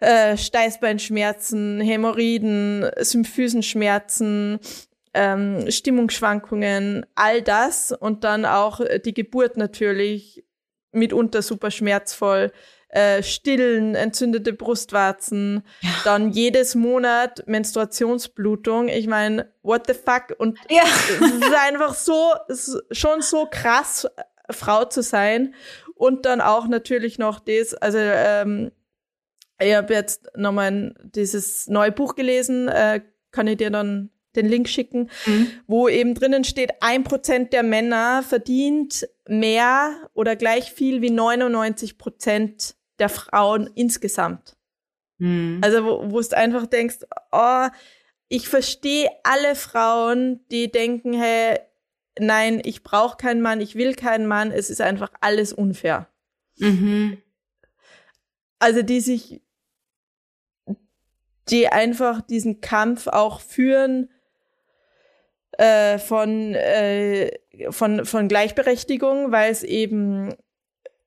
[0.00, 4.58] äh, Steißbeinschmerzen, Hämorrhoiden, Symphysenschmerzen,
[5.14, 10.44] ähm, Stimmungsschwankungen, all das und dann auch die Geburt natürlich
[10.92, 12.52] mitunter super schmerzvoll.
[12.88, 15.90] Äh, Stillen, entzündete Brustwarzen, ja.
[16.02, 18.88] dann jedes Monat Menstruationsblutung.
[18.88, 20.34] Ich meine, what the fuck?
[20.38, 20.82] Und ja.
[20.82, 24.08] es ist einfach so, ist schon so krass,
[24.50, 25.54] Frau zu sein.
[25.94, 28.72] Und dann auch natürlich noch das, also ähm,
[29.60, 34.68] ich habe jetzt nochmal dieses neue Buch gelesen, äh, kann ich dir dann den Link
[34.68, 35.50] schicken, mhm.
[35.66, 41.98] wo eben drinnen steht, ein Prozent der Männer verdient mehr oder gleich viel wie 99
[41.98, 44.56] Prozent der Frauen insgesamt.
[45.18, 45.60] Mhm.
[45.62, 46.98] Also wo, wo du einfach denkst,
[47.32, 47.66] oh,
[48.28, 51.58] ich verstehe alle Frauen, die denken, hey,
[52.18, 56.08] nein, ich brauche keinen Mann, ich will keinen Mann, es ist einfach alles unfair.
[56.58, 57.18] Mhm.
[58.60, 59.40] Also die sich
[61.48, 64.08] die einfach diesen Kampf auch führen
[65.52, 67.30] äh, von, äh,
[67.70, 70.34] von, von Gleichberechtigung, weil es eben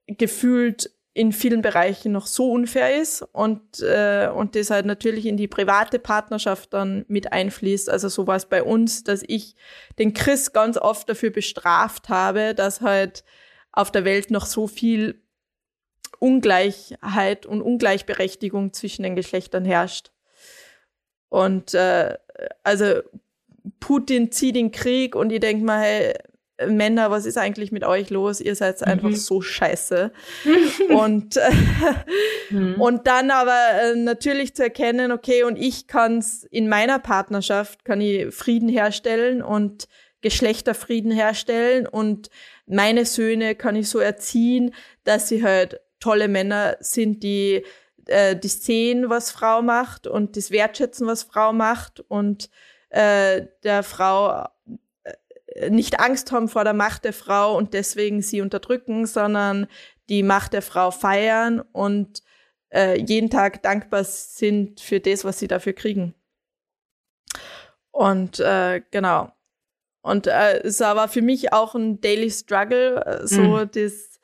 [0.07, 5.37] gefühlt in vielen Bereichen noch so unfair ist und, äh, und das halt natürlich in
[5.37, 7.89] die private Partnerschaft dann mit einfließt.
[7.89, 9.55] Also so war es bei uns, dass ich
[9.99, 13.23] den Chris ganz oft dafür bestraft habe, dass halt
[13.71, 15.21] auf der Welt noch so viel
[16.17, 20.11] Ungleichheit und Ungleichberechtigung zwischen den Geschlechtern herrscht.
[21.29, 22.17] Und äh,
[22.63, 23.01] also
[23.79, 26.13] Putin zieht den Krieg und ich denke mal, hey,
[26.67, 28.39] Männer, was ist eigentlich mit euch los?
[28.39, 28.87] Ihr seid mhm.
[28.87, 30.11] einfach so scheiße.
[30.89, 31.49] und, äh,
[32.49, 32.79] mhm.
[32.79, 37.85] und dann aber äh, natürlich zu erkennen, okay, und ich kann es in meiner Partnerschaft,
[37.85, 39.87] kann ich Frieden herstellen und
[40.21, 42.29] Geschlechterfrieden herstellen und
[42.65, 47.63] meine Söhne kann ich so erziehen, dass sie halt tolle Männer sind, die
[48.07, 52.49] äh, die sehen, was Frau macht und das wertschätzen, was Frau macht und
[52.93, 54.47] äh, der Frau
[55.03, 59.67] äh, nicht Angst haben vor der Macht der Frau und deswegen sie unterdrücken, sondern
[60.09, 62.21] die Macht der Frau feiern und
[62.71, 66.13] äh, jeden Tag dankbar sind für das, was sie dafür kriegen.
[67.91, 69.31] Und äh, genau.
[70.01, 73.69] Und äh, es war für mich auch ein Daily Struggle, äh, so mhm.
[73.71, 74.19] das,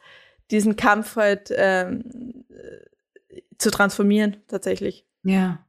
[0.52, 5.08] diesen Kampf halt ähm, äh, zu transformieren, tatsächlich.
[5.24, 5.66] Ja.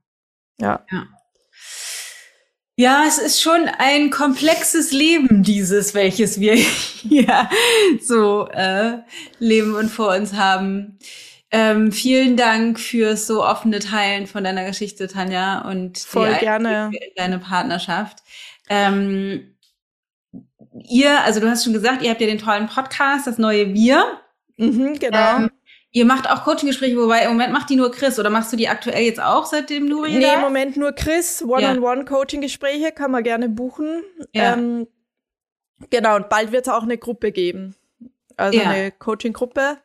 [0.60, 0.84] Ja.
[0.90, 1.06] ja.
[2.80, 7.46] Ja, es ist schon ein komplexes Leben, dieses, welches wir hier
[8.00, 9.00] so äh,
[9.38, 10.98] leben und vor uns haben.
[11.50, 16.90] Ähm, vielen Dank fürs so offene Teilen von deiner Geschichte, Tanja, und Voll gerne.
[17.16, 18.20] deine Partnerschaft.
[18.70, 19.56] Ähm,
[20.72, 24.06] ihr, also du hast schon gesagt, ihr habt ja den tollen Podcast, das neue Wir.
[24.56, 25.36] Mhm, genau.
[25.36, 25.50] Ähm,
[25.92, 28.68] Ihr macht auch Coaching-Gespräche, wobei im Moment macht die nur Chris oder machst du die
[28.68, 31.42] aktuell jetzt auch, seitdem du Nee, im Moment nur Chris.
[31.42, 34.04] One-on-One-Coaching-Gespräche kann man gerne buchen.
[34.32, 34.54] Ja.
[34.54, 34.86] Ähm,
[35.90, 37.74] genau, und bald wird es auch eine Gruppe geben.
[38.36, 38.70] Also ja.
[38.70, 39.78] eine Coaching-Gruppe.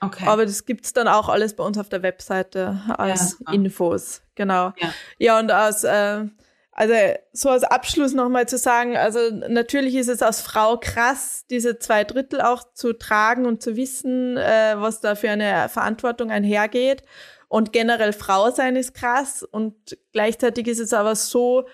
[0.00, 0.26] Okay.
[0.26, 4.22] Aber das gibt's dann auch alles bei uns auf der Webseite als ja, Infos.
[4.34, 4.72] Genau.
[4.78, 6.24] Ja, ja und aus äh,
[6.72, 6.94] also
[7.32, 9.18] so als Abschluss nochmal zu sagen, also
[9.48, 14.36] natürlich ist es als Frau krass, diese zwei Drittel auch zu tragen und zu wissen,
[14.36, 17.02] äh, was da für eine Verantwortung einhergeht.
[17.48, 21.66] Und generell Frau sein ist krass und gleichzeitig ist es aber so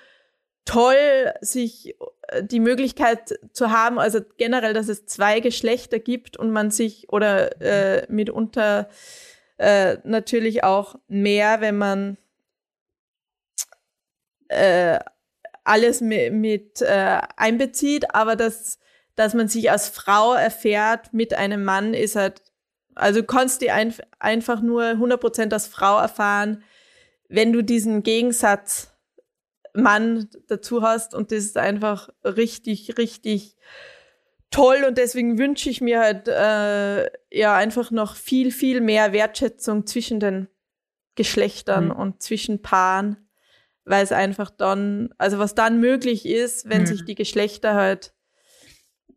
[0.64, 1.94] toll, sich
[2.28, 7.11] äh, die Möglichkeit zu haben, also generell, dass es zwei Geschlechter gibt und man sich
[7.11, 8.88] oder äh, mitunter
[9.59, 12.18] äh, natürlich auch mehr, wenn man
[14.49, 14.99] äh,
[15.64, 18.78] alles mit, mit äh, einbezieht, aber dass,
[19.14, 22.42] dass man sich als Frau erfährt mit einem Mann ist halt,
[22.94, 26.62] also du kannst dir ein, einfach nur 100% als Frau erfahren,
[27.28, 28.92] wenn du diesen Gegensatz
[29.74, 33.57] Mann dazu hast und das ist einfach richtig, richtig
[34.51, 39.86] toll und deswegen wünsche ich mir halt äh, ja einfach noch viel, viel mehr Wertschätzung
[39.86, 40.49] zwischen den
[41.14, 41.90] Geschlechtern mhm.
[41.92, 43.25] und zwischen Paaren
[43.87, 46.87] weil es einfach dann, also was dann möglich ist, wenn mhm.
[46.87, 48.12] sich die Geschlechter halt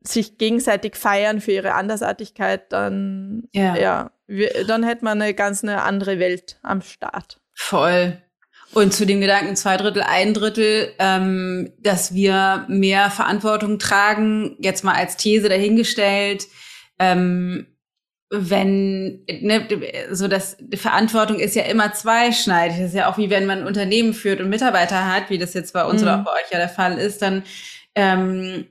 [0.01, 5.63] sich gegenseitig feiern für ihre Andersartigkeit, dann ja, ja wir, dann hätte man eine ganz
[5.63, 7.41] eine andere Welt am Start.
[7.53, 8.21] Voll.
[8.73, 14.83] Und zu dem Gedanken zwei Drittel, ein Drittel, ähm, dass wir mehr Verantwortung tragen, jetzt
[14.83, 16.45] mal als These dahingestellt,
[16.99, 17.65] ähm,
[18.31, 19.67] wenn, ne,
[20.11, 22.77] so das, die Verantwortung ist ja immer zweischneidig.
[22.77, 25.53] Das ist ja auch wie wenn man ein Unternehmen führt und Mitarbeiter hat, wie das
[25.53, 26.07] jetzt bei uns mhm.
[26.07, 27.43] oder auch bei euch ja der Fall ist, dann
[27.95, 28.67] ähm,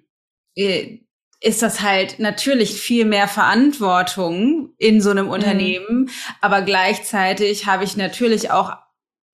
[0.55, 0.99] äh,
[1.41, 5.33] ist das halt natürlich viel mehr Verantwortung in so einem mhm.
[5.33, 6.09] Unternehmen, mhm.
[6.41, 8.73] aber gleichzeitig habe ich natürlich auch,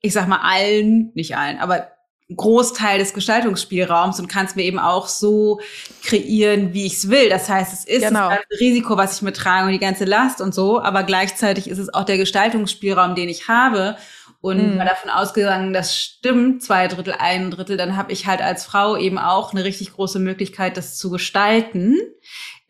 [0.01, 1.94] ich sag mal allen, nicht allen, aber
[2.35, 5.61] Großteil des Gestaltungsspielraums und kann es mir eben auch so
[6.03, 7.29] kreieren, wie ich es will.
[7.29, 8.31] Das heißt, es ist genau.
[8.31, 11.93] das Risiko, was ich mittrage und die ganze Last und so, aber gleichzeitig ist es
[11.93, 13.97] auch der Gestaltungsspielraum, den ich habe.
[14.41, 14.77] Und mhm.
[14.77, 18.95] mal davon ausgegangen, das stimmt, zwei Drittel, ein Drittel, dann habe ich halt als Frau
[18.95, 21.97] eben auch eine richtig große Möglichkeit, das zu gestalten.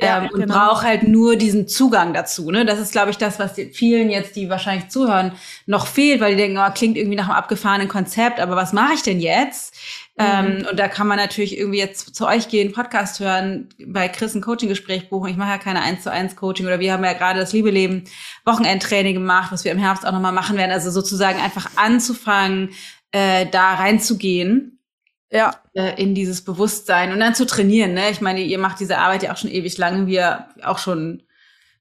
[0.01, 0.55] Ja, ähm, und genau.
[0.55, 2.51] brauche halt nur diesen Zugang dazu.
[2.51, 2.65] Ne?
[2.65, 5.33] Das ist, glaube ich, das, was vielen jetzt, die wahrscheinlich zuhören,
[5.67, 8.95] noch fehlt, weil die denken, oh, klingt irgendwie nach einem abgefahrenen Konzept, aber was mache
[8.95, 9.75] ich denn jetzt?
[10.17, 10.25] Mhm.
[10.25, 14.35] Ähm, und da kann man natürlich irgendwie jetzt zu euch gehen, Podcast hören, bei Chris
[14.35, 15.31] ein Coaching-Gespräch buchen.
[15.31, 18.03] Ich mache ja keine 1 zu 1 Coaching oder wir haben ja gerade das Liebeleben
[18.45, 20.73] Wochenendtraining gemacht, was wir im Herbst auch nochmal machen werden.
[20.73, 22.71] Also sozusagen einfach anzufangen,
[23.13, 24.81] äh, da reinzugehen
[25.35, 25.55] ja.
[25.75, 27.93] Äh, in dieses Bewusstsein und dann zu trainieren.
[27.93, 28.11] Ne?
[28.11, 30.07] Ich meine, ihr macht diese Arbeit ja auch schon ewig lange.
[30.07, 31.23] Wir auch schon,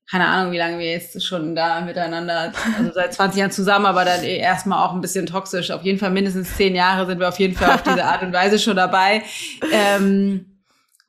[0.10, 4.06] keine Ahnung, wie lange wir jetzt schon da miteinander, also seit 20 Jahren zusammen, aber
[4.06, 5.72] dann eh erstmal auch ein bisschen toxisch.
[5.72, 8.34] Auf jeden Fall mindestens zehn Jahre sind wir auf jeden Fall auf diese Art und
[8.34, 9.24] Weise schon dabei.
[9.72, 10.53] Ähm,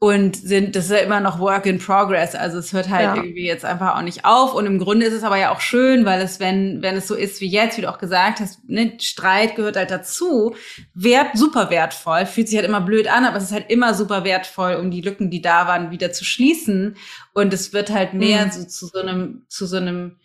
[0.05, 2.35] und sind, das ist ja immer noch Work in Progress.
[2.35, 3.17] Also es hört halt ja.
[3.17, 4.53] irgendwie jetzt einfach auch nicht auf.
[4.53, 7.15] Und im Grunde ist es aber ja auch schön, weil es, wenn, wenn es so
[7.15, 10.55] ist wie jetzt, wie du auch gesagt hast, ne, Streit gehört halt dazu.
[10.93, 12.27] Wert, super wertvoll.
[12.27, 15.01] Fühlt sich halt immer blöd an, aber es ist halt immer super wertvoll, um die
[15.01, 16.99] Lücken, die da waren, wieder zu schließen.
[17.33, 18.51] Und es wird halt mehr mhm.
[18.51, 20.17] so zu so einem, zu so einem,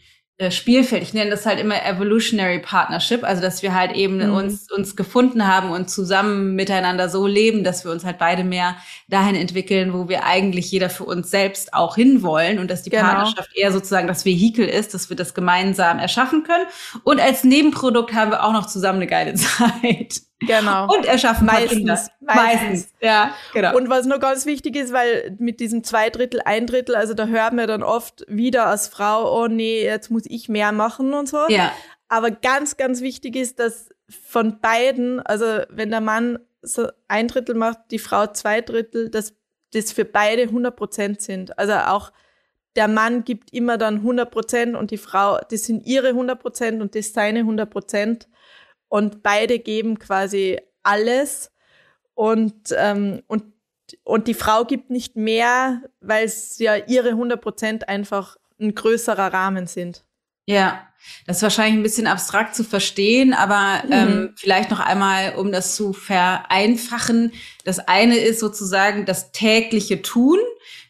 [0.51, 1.03] Spielfeld.
[1.03, 4.33] Ich nenne das halt immer Evolutionary Partnership, also dass wir halt eben mhm.
[4.33, 8.77] uns uns gefunden haben und zusammen miteinander so leben, dass wir uns halt beide mehr
[9.09, 13.03] dahin entwickeln, wo wir eigentlich jeder für uns selbst auch hinwollen und dass die genau.
[13.03, 16.65] Partnerschaft eher sozusagen das Vehikel ist, dass wir das gemeinsam erschaffen können.
[17.03, 20.21] Und als Nebenprodukt haben wir auch noch zusammen eine geile Zeit.
[20.41, 20.93] Genau.
[20.93, 22.11] Und erschaffen meistens, meistens.
[22.21, 22.93] Meistens.
[23.01, 23.75] Ja, genau.
[23.75, 27.27] Und was noch ganz wichtig ist, weil mit diesem zwei Drittel, ein Drittel, also da
[27.27, 31.27] hört man dann oft wieder als Frau, oh nee, jetzt muss ich mehr machen und
[31.27, 31.39] so.
[31.49, 31.73] Ja.
[32.07, 37.55] Aber ganz, ganz wichtig ist, dass von beiden, also wenn der Mann so ein Drittel
[37.55, 39.33] macht, die Frau zwei Drittel, dass
[39.73, 41.57] das für beide 100 Prozent sind.
[41.59, 42.11] Also auch
[42.75, 46.81] der Mann gibt immer dann 100 Prozent und die Frau, das sind ihre 100 Prozent
[46.81, 48.27] und das seine 100 Prozent
[48.89, 51.51] und beide geben quasi alles
[52.15, 53.43] und, ähm, und,
[54.03, 59.31] und die Frau gibt nicht mehr, weil es ja ihre 100 Prozent einfach ein größerer
[59.31, 60.03] Rahmen sind.
[60.45, 60.85] Ja,
[61.25, 63.91] das ist wahrscheinlich ein bisschen abstrakt zu verstehen, aber mhm.
[63.91, 67.31] ähm, vielleicht noch einmal, um das zu vereinfachen.
[67.63, 70.39] Das eine ist sozusagen das tägliche Tun.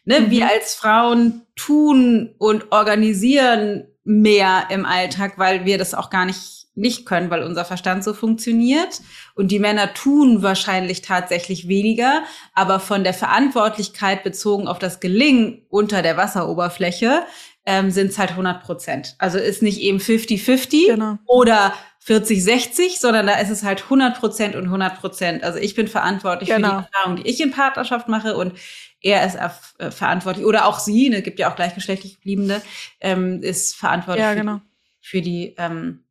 [0.04, 0.20] Ne?
[0.20, 0.30] Mhm.
[0.30, 6.59] Wir als Frauen tun und organisieren mehr im Alltag, weil wir das auch gar nicht
[6.74, 9.00] nicht können, weil unser Verstand so funktioniert.
[9.34, 12.22] Und die Männer tun wahrscheinlich tatsächlich weniger,
[12.54, 17.22] aber von der Verantwortlichkeit bezogen auf das Gelingen unter der Wasseroberfläche
[17.66, 19.16] ähm, sind es halt 100 Prozent.
[19.18, 21.18] Also ist nicht eben 50-50 genau.
[21.26, 21.74] oder
[22.06, 25.42] 40-60, sondern da ist es halt 100 Prozent und 100 Prozent.
[25.44, 26.56] Also ich bin verantwortlich genau.
[26.56, 26.88] für die genau.
[26.92, 28.54] Erfahrung, die ich in Partnerschaft mache und
[29.02, 29.36] er ist
[29.78, 32.62] äh, verantwortlich oder auch sie, ne, gibt ja auch gleichgeschlechtlich Bliebene,
[33.00, 34.60] ähm, ist verantwortlich ja, genau.
[35.00, 36.04] für, die, für die ähm,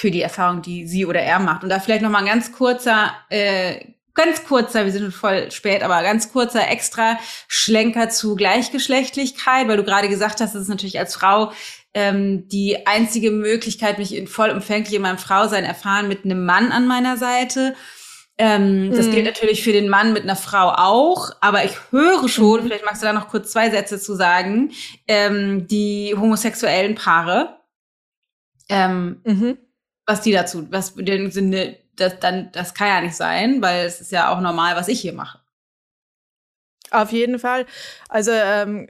[0.00, 1.62] für die Erfahrung, die sie oder er macht.
[1.62, 3.84] Und da vielleicht noch mal ein ganz kurzer, äh,
[4.14, 9.84] ganz kurzer, wir sind voll spät, aber ganz kurzer extra Schlenker zu Gleichgeschlechtlichkeit, weil du
[9.84, 11.52] gerade gesagt hast, das ist natürlich als Frau
[11.92, 16.86] ähm, die einzige Möglichkeit, mich in vollumfänglich in meinem Frausein erfahren mit einem Mann an
[16.86, 17.74] meiner Seite.
[18.38, 19.10] Ähm, das mhm.
[19.10, 22.64] gilt natürlich für den Mann mit einer Frau auch, aber ich höre schon, mhm.
[22.64, 24.72] vielleicht magst du da noch kurz zwei Sätze zu sagen,
[25.06, 27.60] ähm, die homosexuellen Paare.
[28.70, 29.58] Ähm, mhm
[30.10, 33.86] was die dazu, was in dem Sinne, das, dann, das kann ja nicht sein, weil
[33.86, 35.38] es ist ja auch normal, was ich hier mache.
[36.90, 37.66] Auf jeden Fall.
[38.08, 38.88] Also ähm,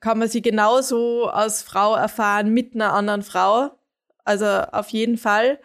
[0.00, 3.72] kann man sie genauso als Frau erfahren mit einer anderen Frau.
[4.24, 5.58] Also auf jeden Fall.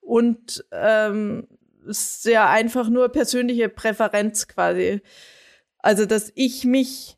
[0.00, 1.48] Und ähm,
[1.86, 5.00] ist ja einfach nur persönliche Präferenz quasi.
[5.78, 7.13] Also, dass ich mich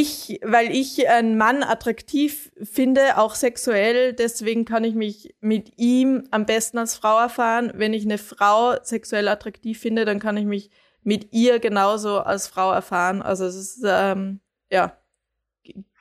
[0.00, 6.26] ich, weil ich einen Mann attraktiv finde, auch sexuell, deswegen kann ich mich mit ihm
[6.30, 7.72] am besten als Frau erfahren.
[7.74, 10.70] Wenn ich eine Frau sexuell attraktiv finde, dann kann ich mich
[11.02, 13.22] mit ihr genauso als Frau erfahren.
[13.22, 14.40] Also es ist ähm,
[14.70, 14.96] ja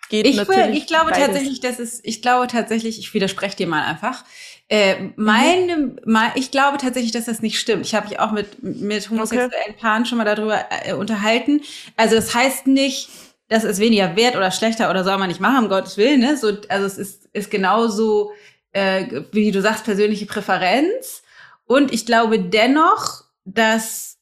[0.09, 0.67] geht ich natürlich.
[0.67, 1.25] Will, ich glaube beides.
[1.25, 4.23] tatsächlich, dass es, ich glaube tatsächlich, ich widerspreche dir mal einfach.
[4.69, 5.99] Äh, meine, mhm.
[6.05, 7.85] mal, ich glaube tatsächlich, dass das nicht stimmt.
[7.85, 9.75] Ich habe mich auch mit mit homosexuellen okay.
[9.79, 11.61] Paaren schon mal darüber äh, unterhalten.
[11.95, 13.09] Also das heißt nicht
[13.53, 16.21] das ist weniger wert oder schlechter oder soll man nicht machen, um Gottes Willen.
[16.21, 16.35] Ne?
[16.37, 18.31] So, also es ist, ist genauso,
[18.71, 21.21] äh, wie du sagst, persönliche Präferenz.
[21.65, 24.17] Und ich glaube dennoch, dass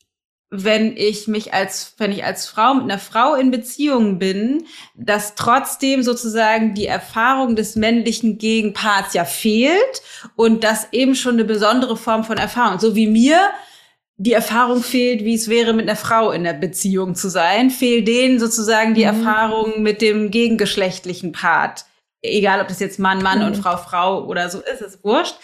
[0.50, 4.66] wenn ich mich als, wenn ich als Frau mit einer Frau in Beziehung bin,
[4.96, 10.02] dass trotzdem sozusagen die Erfahrung des männlichen Gegenparts ja fehlt
[10.36, 12.80] und das eben schon eine besondere Form von Erfahrung.
[12.80, 13.40] So wie mir
[14.24, 18.08] die Erfahrung fehlt, wie es wäre, mit einer Frau in der Beziehung zu sein, fehlt
[18.08, 19.26] denen sozusagen die mhm.
[19.26, 21.86] Erfahrung mit dem gegengeschlechtlichen Part.
[22.22, 23.46] Egal, ob das jetzt Mann, Mann mhm.
[23.46, 25.38] und Frau, Frau oder so ist, ist wurscht.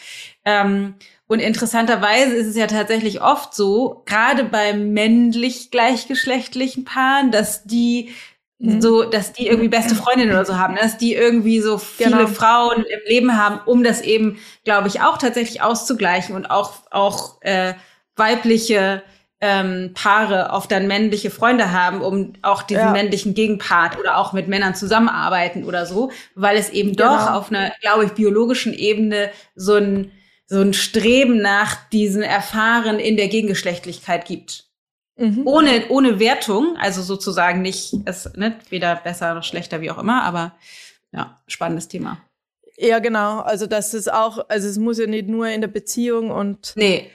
[0.45, 0.93] Ähm,
[1.25, 8.11] und interessanterweise ist es ja tatsächlich oft so, gerade bei männlich gleichgeschlechtlichen Paaren, dass die
[8.59, 8.79] mhm.
[8.79, 10.81] so, dass die irgendwie beste Freundinnen oder so haben, ne?
[10.81, 12.27] dass die irgendwie so viele genau.
[12.27, 17.41] Frauen im Leben haben, um das eben, glaube ich, auch tatsächlich auszugleichen und auch auch
[17.41, 17.73] äh,
[18.17, 19.03] weibliche
[19.39, 22.91] ähm, Paare oft dann männliche Freunde haben, um auch diesen ja.
[22.91, 27.15] männlichen Gegenpart oder auch mit Männern zusammenarbeiten oder so, weil es eben genau.
[27.15, 30.11] doch auf einer, glaube ich, biologischen Ebene so ein,
[30.47, 34.65] so ein Streben nach diesen Erfahren in der Gegengeschlechtlichkeit gibt.
[35.17, 35.43] Mhm.
[35.45, 40.23] Ohne, ohne Wertung, also sozusagen nicht, es, ne, weder besser noch schlechter, wie auch immer,
[40.23, 40.55] aber
[41.11, 42.19] ja, spannendes Thema.
[42.79, 43.39] Ja, genau.
[43.39, 47.09] Also, das ist auch, also es muss ja nicht nur in der Beziehung und nee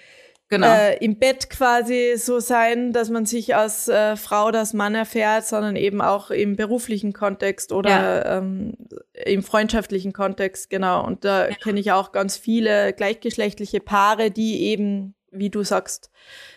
[0.52, 0.66] genau.
[0.66, 5.46] äh, im Bett quasi so sein, dass man sich als äh, Frau als Mann erfährt,
[5.46, 8.38] sondern eben auch im beruflichen Kontext oder ja.
[8.38, 8.74] ähm,
[9.12, 11.04] im freundschaftlichen Kontext, genau.
[11.04, 11.54] Und da ja.
[11.54, 16.10] kenne ich auch ganz viele gleichgeschlechtliche Paare, die eben, wie du sagst,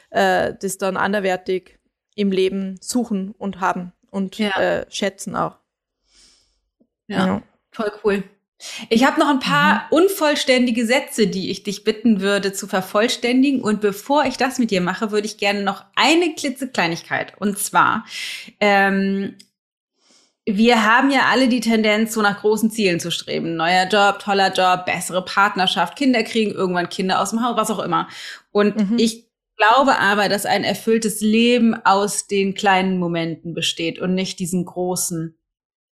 [0.10, 1.80] äh, das dann anderwertig
[2.16, 4.52] im Leben suchen und haben und ja.
[4.60, 5.58] äh, schätzen auch.
[7.08, 7.42] Ja,
[7.72, 8.24] voll cool.
[8.90, 9.98] Ich habe noch ein paar mhm.
[9.98, 13.62] unvollständige Sätze, die ich dich bitten würde zu vervollständigen.
[13.62, 17.34] Und bevor ich das mit dir mache, würde ich gerne noch eine klitzekleinigkeit.
[17.40, 18.06] Und zwar,
[18.60, 19.36] ähm,
[20.46, 23.56] wir haben ja alle die Tendenz, so nach großen Zielen zu streben.
[23.56, 27.80] Neuer Job, toller Job, bessere Partnerschaft, Kinder kriegen irgendwann Kinder aus dem Haus, was auch
[27.80, 28.08] immer.
[28.52, 28.98] Und mhm.
[29.00, 29.26] ich
[29.58, 35.36] glaube aber, dass ein erfülltes Leben aus den kleinen Momenten besteht und nicht diesen großen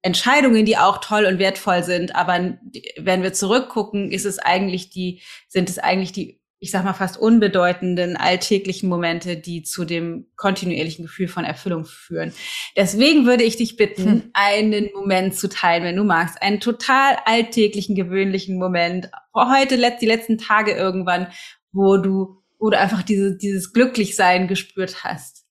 [0.03, 2.15] Entscheidungen, die auch toll und wertvoll sind.
[2.15, 2.59] Aber
[2.99, 7.17] wenn wir zurückgucken, ist es eigentlich die, sind es eigentlich die ich sag mal, fast
[7.17, 12.33] unbedeutenden alltäglichen Momente, die zu dem kontinuierlichen Gefühl von Erfüllung führen.
[12.77, 14.31] Deswegen würde ich dich bitten, hm.
[14.33, 16.41] einen Moment zu teilen, wenn du magst.
[16.41, 19.11] Einen total alltäglichen, gewöhnlichen Moment.
[19.35, 21.27] Heute, die letzten Tage irgendwann,
[21.73, 25.42] wo du, wo du einfach diese, dieses Glücklichsein gespürt hast.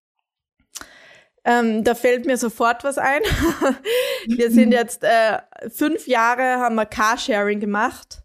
[1.43, 3.21] Ähm, da fällt mir sofort was ein.
[4.27, 5.39] wir sind jetzt äh,
[5.69, 8.21] fünf Jahre, haben wir Carsharing gemacht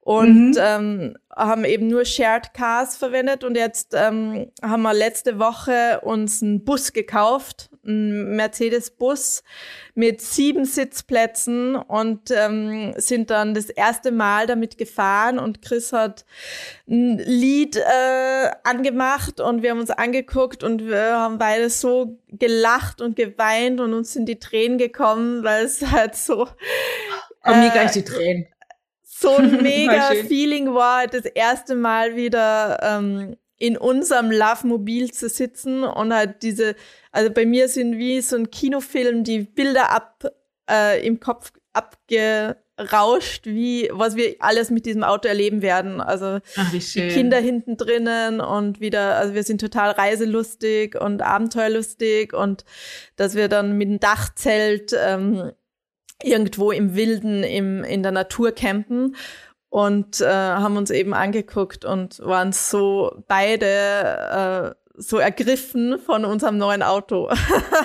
[0.00, 0.58] und mhm.
[0.58, 6.42] ähm, haben eben nur Shared Cars verwendet und jetzt ähm, haben wir letzte Woche uns
[6.42, 9.42] einen Bus gekauft, einen Mercedes-Bus
[9.94, 16.24] mit sieben Sitzplätzen und ähm, sind dann das erste Mal damit gefahren und Chris hat
[16.88, 23.00] ein Lied äh, angemacht und wir haben uns angeguckt und wir haben beide so gelacht
[23.00, 26.48] und geweint und uns sind die Tränen gekommen, weil es halt so
[27.42, 28.46] Kommen mir gleich die Tränen.
[29.02, 35.84] so ein mega Feeling war, das erste Mal wieder ähm, in unserem Love-Mobil zu sitzen
[35.84, 36.76] und halt diese,
[37.12, 40.26] also bei mir sind wie so ein Kinofilm die Bilder ab
[40.70, 46.02] äh, im Kopf abgerauscht, wie was wir alles mit diesem Auto erleben werden.
[46.02, 52.34] Also Ach, die Kinder hinten drinnen und wieder, also wir sind total reiselustig und abenteuerlustig
[52.34, 52.66] und
[53.16, 55.52] dass wir dann mit dem Dachzelt ähm,
[56.22, 59.16] irgendwo im Wilden, im, in der Natur campen
[59.74, 66.58] und äh, haben uns eben angeguckt und waren so beide äh, so ergriffen von unserem
[66.58, 67.28] neuen Auto.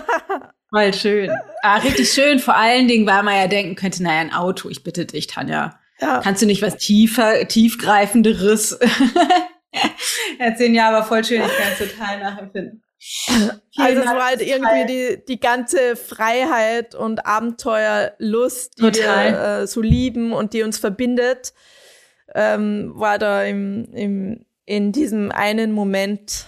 [0.70, 1.32] Voll schön.
[1.64, 2.38] Ah, richtig schön.
[2.38, 5.80] Vor allen Dingen, weil man ja denken könnte, naja, ein Auto, ich bitte dich, Tanja.
[6.00, 6.22] Ja.
[6.24, 8.74] Kannst du nicht was tiefer, tiefgreifenderes
[10.38, 10.76] erzählen?
[10.76, 12.84] Ja, aber voll schön, ich kann es total nachempfinden.
[13.78, 19.32] also es war halt irgendwie die, die ganze Freiheit und Abenteuerlust, die Total.
[19.32, 21.54] wir äh, so lieben und die uns verbindet,
[22.36, 26.46] ähm, war da im, im, in diesem einen Moment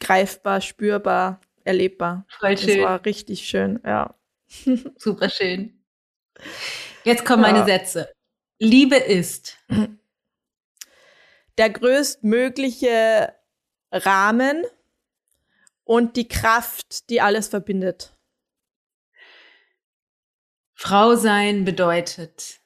[0.00, 2.26] greifbar, spürbar, erlebbar.
[2.40, 2.78] Voll schön.
[2.78, 4.14] Das war richtig schön, ja.
[4.98, 5.80] Super schön.
[7.04, 7.52] Jetzt kommen ja.
[7.52, 8.12] meine Sätze.
[8.58, 9.58] Liebe ist
[11.58, 13.32] der größtmögliche
[13.92, 14.64] Rahmen,
[15.84, 18.16] und die Kraft, die alles verbindet.
[20.74, 22.60] Frau sein bedeutet.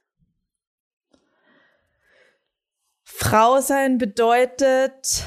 [3.20, 5.24] Frau sein bedeutet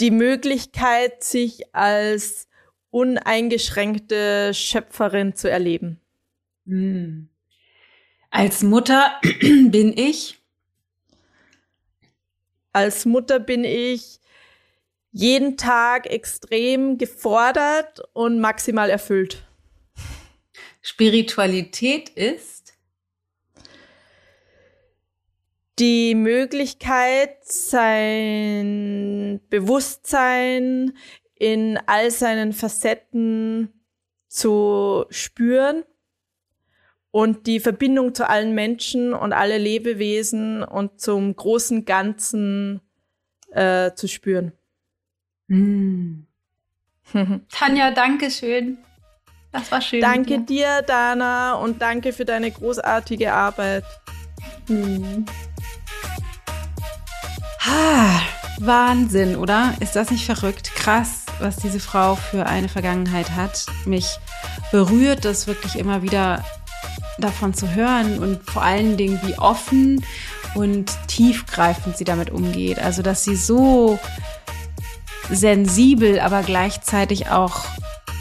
[0.00, 2.48] die Möglichkeit, sich als
[2.90, 6.00] uneingeschränkte Schöpferin zu erleben.
[6.66, 7.28] Hm.
[8.30, 10.40] Als Mutter bin ich.
[12.72, 14.18] Als Mutter bin ich
[15.12, 19.46] jeden Tag extrem gefordert und maximal erfüllt.
[20.82, 22.59] Spiritualität ist
[25.80, 30.92] die Möglichkeit, sein Bewusstsein
[31.34, 33.72] in all seinen Facetten
[34.28, 35.84] zu spüren
[37.10, 42.82] und die Verbindung zu allen Menschen und alle Lebewesen und zum großen Ganzen
[43.50, 44.52] äh, zu spüren.
[45.48, 46.26] Mm.
[47.50, 48.78] Tanja, danke schön.
[49.50, 50.00] Das war schön.
[50.00, 50.44] Danke dir.
[50.44, 53.82] dir, Dana, und danke für deine großartige Arbeit.
[54.68, 55.24] Mm.
[57.66, 58.20] Ha,
[58.58, 59.74] Wahnsinn, oder?
[59.80, 60.74] Ist das nicht verrückt?
[60.74, 63.66] Krass, was diese Frau für eine Vergangenheit hat.
[63.84, 64.18] Mich
[64.72, 66.44] berührt das wirklich immer wieder
[67.18, 70.04] davon zu hören und vor allen Dingen, wie offen
[70.54, 72.78] und tiefgreifend sie damit umgeht.
[72.78, 73.98] Also, dass sie so
[75.30, 77.66] sensibel, aber gleichzeitig auch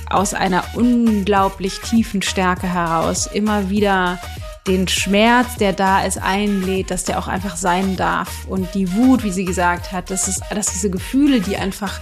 [0.09, 4.19] aus einer unglaublich tiefen Stärke heraus immer wieder
[4.67, 8.29] den Schmerz, der da ist, einlädt, dass der auch einfach sein darf.
[8.47, 11.99] Und die Wut, wie sie gesagt hat, dass, es, dass diese Gefühle, die einfach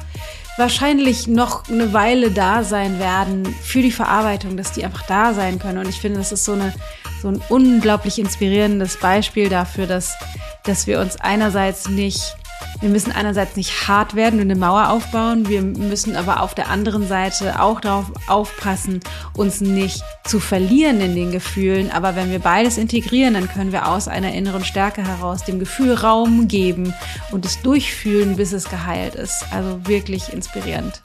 [0.57, 5.59] wahrscheinlich noch eine Weile da sein werden für die Verarbeitung, dass die einfach da sein
[5.59, 5.77] können.
[5.77, 6.73] Und ich finde, das ist so, eine,
[7.21, 10.15] so ein unglaublich inspirierendes Beispiel dafür, dass,
[10.63, 12.35] dass wir uns einerseits nicht
[12.79, 16.69] Wir müssen einerseits nicht hart werden und eine Mauer aufbauen, wir müssen aber auf der
[16.69, 18.99] anderen Seite auch darauf aufpassen,
[19.35, 21.91] uns nicht zu verlieren in den Gefühlen.
[21.91, 25.93] Aber wenn wir beides integrieren, dann können wir aus einer inneren Stärke heraus dem Gefühl
[25.95, 26.93] Raum geben
[27.31, 29.45] und es durchfühlen, bis es geheilt ist.
[29.51, 31.01] Also wirklich inspirierend.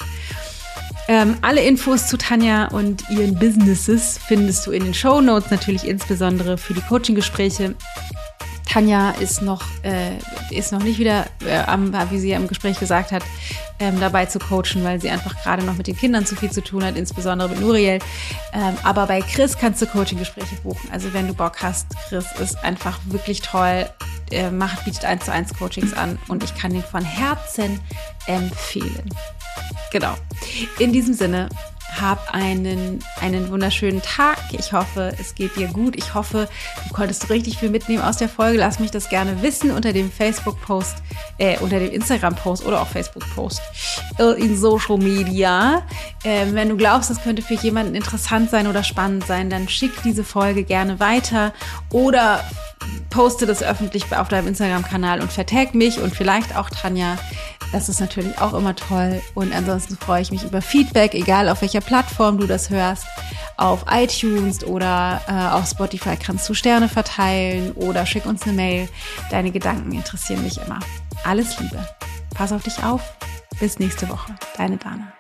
[1.09, 5.87] Ähm, alle Infos zu Tanja und ihren Businesses findest du in den Show Notes, natürlich
[5.87, 7.75] insbesondere für die Coaching-Gespräche.
[8.73, 10.13] Tanja ist noch, äh,
[10.51, 13.23] ist noch nicht wieder, äh, am, wie sie im Gespräch gesagt hat,
[13.79, 16.65] ähm, dabei zu coachen, weil sie einfach gerade noch mit den Kindern zu viel zu
[16.65, 17.99] tun hat, insbesondere mit Nuriel.
[18.55, 20.89] Ähm, aber bei Chris kannst du Coaching-Gespräche buchen.
[20.91, 23.91] Also wenn du Bock hast, Chris ist einfach wirklich toll,
[24.31, 27.79] äh, macht, bietet 1 zu 1 Coachings an und ich kann ihn von Herzen
[28.25, 29.11] empfehlen.
[29.91, 30.15] Genau.
[30.79, 31.51] In diesem Sinne,
[32.01, 34.39] hab einen, einen wunderschönen Tag.
[34.53, 35.97] Ich hoffe, es geht dir gut.
[35.97, 36.49] Ich hoffe,
[36.89, 38.59] du konntest richtig viel mitnehmen aus der Folge.
[38.59, 40.97] Lass mich das gerne wissen unter dem Facebook-Post,
[41.39, 43.61] äh, unter dem Instagram-Post oder auch Facebook-Post
[44.19, 45.83] äh, in Social Media.
[46.25, 49.93] Äh, wenn du glaubst, das könnte für jemanden interessant sein oder spannend sein, dann schick
[50.03, 51.53] diese Folge gerne weiter
[51.91, 52.41] oder
[53.11, 57.19] poste das öffentlich auf deinem Instagram-Kanal und vertag mich und vielleicht auch Tanja.
[57.73, 59.23] Das ist natürlich auch immer toll.
[59.35, 63.07] Und ansonsten freue ich mich über Feedback, egal auf welcher Plattform du das hörst.
[63.57, 68.89] Auf iTunes oder äh, auf Spotify kannst du Sterne verteilen oder schick uns eine Mail.
[69.31, 70.81] Deine Gedanken interessieren mich immer.
[71.25, 71.87] Alles Liebe.
[72.35, 73.01] Pass auf dich auf.
[73.59, 74.35] Bis nächste Woche.
[74.57, 75.12] Deine Dana.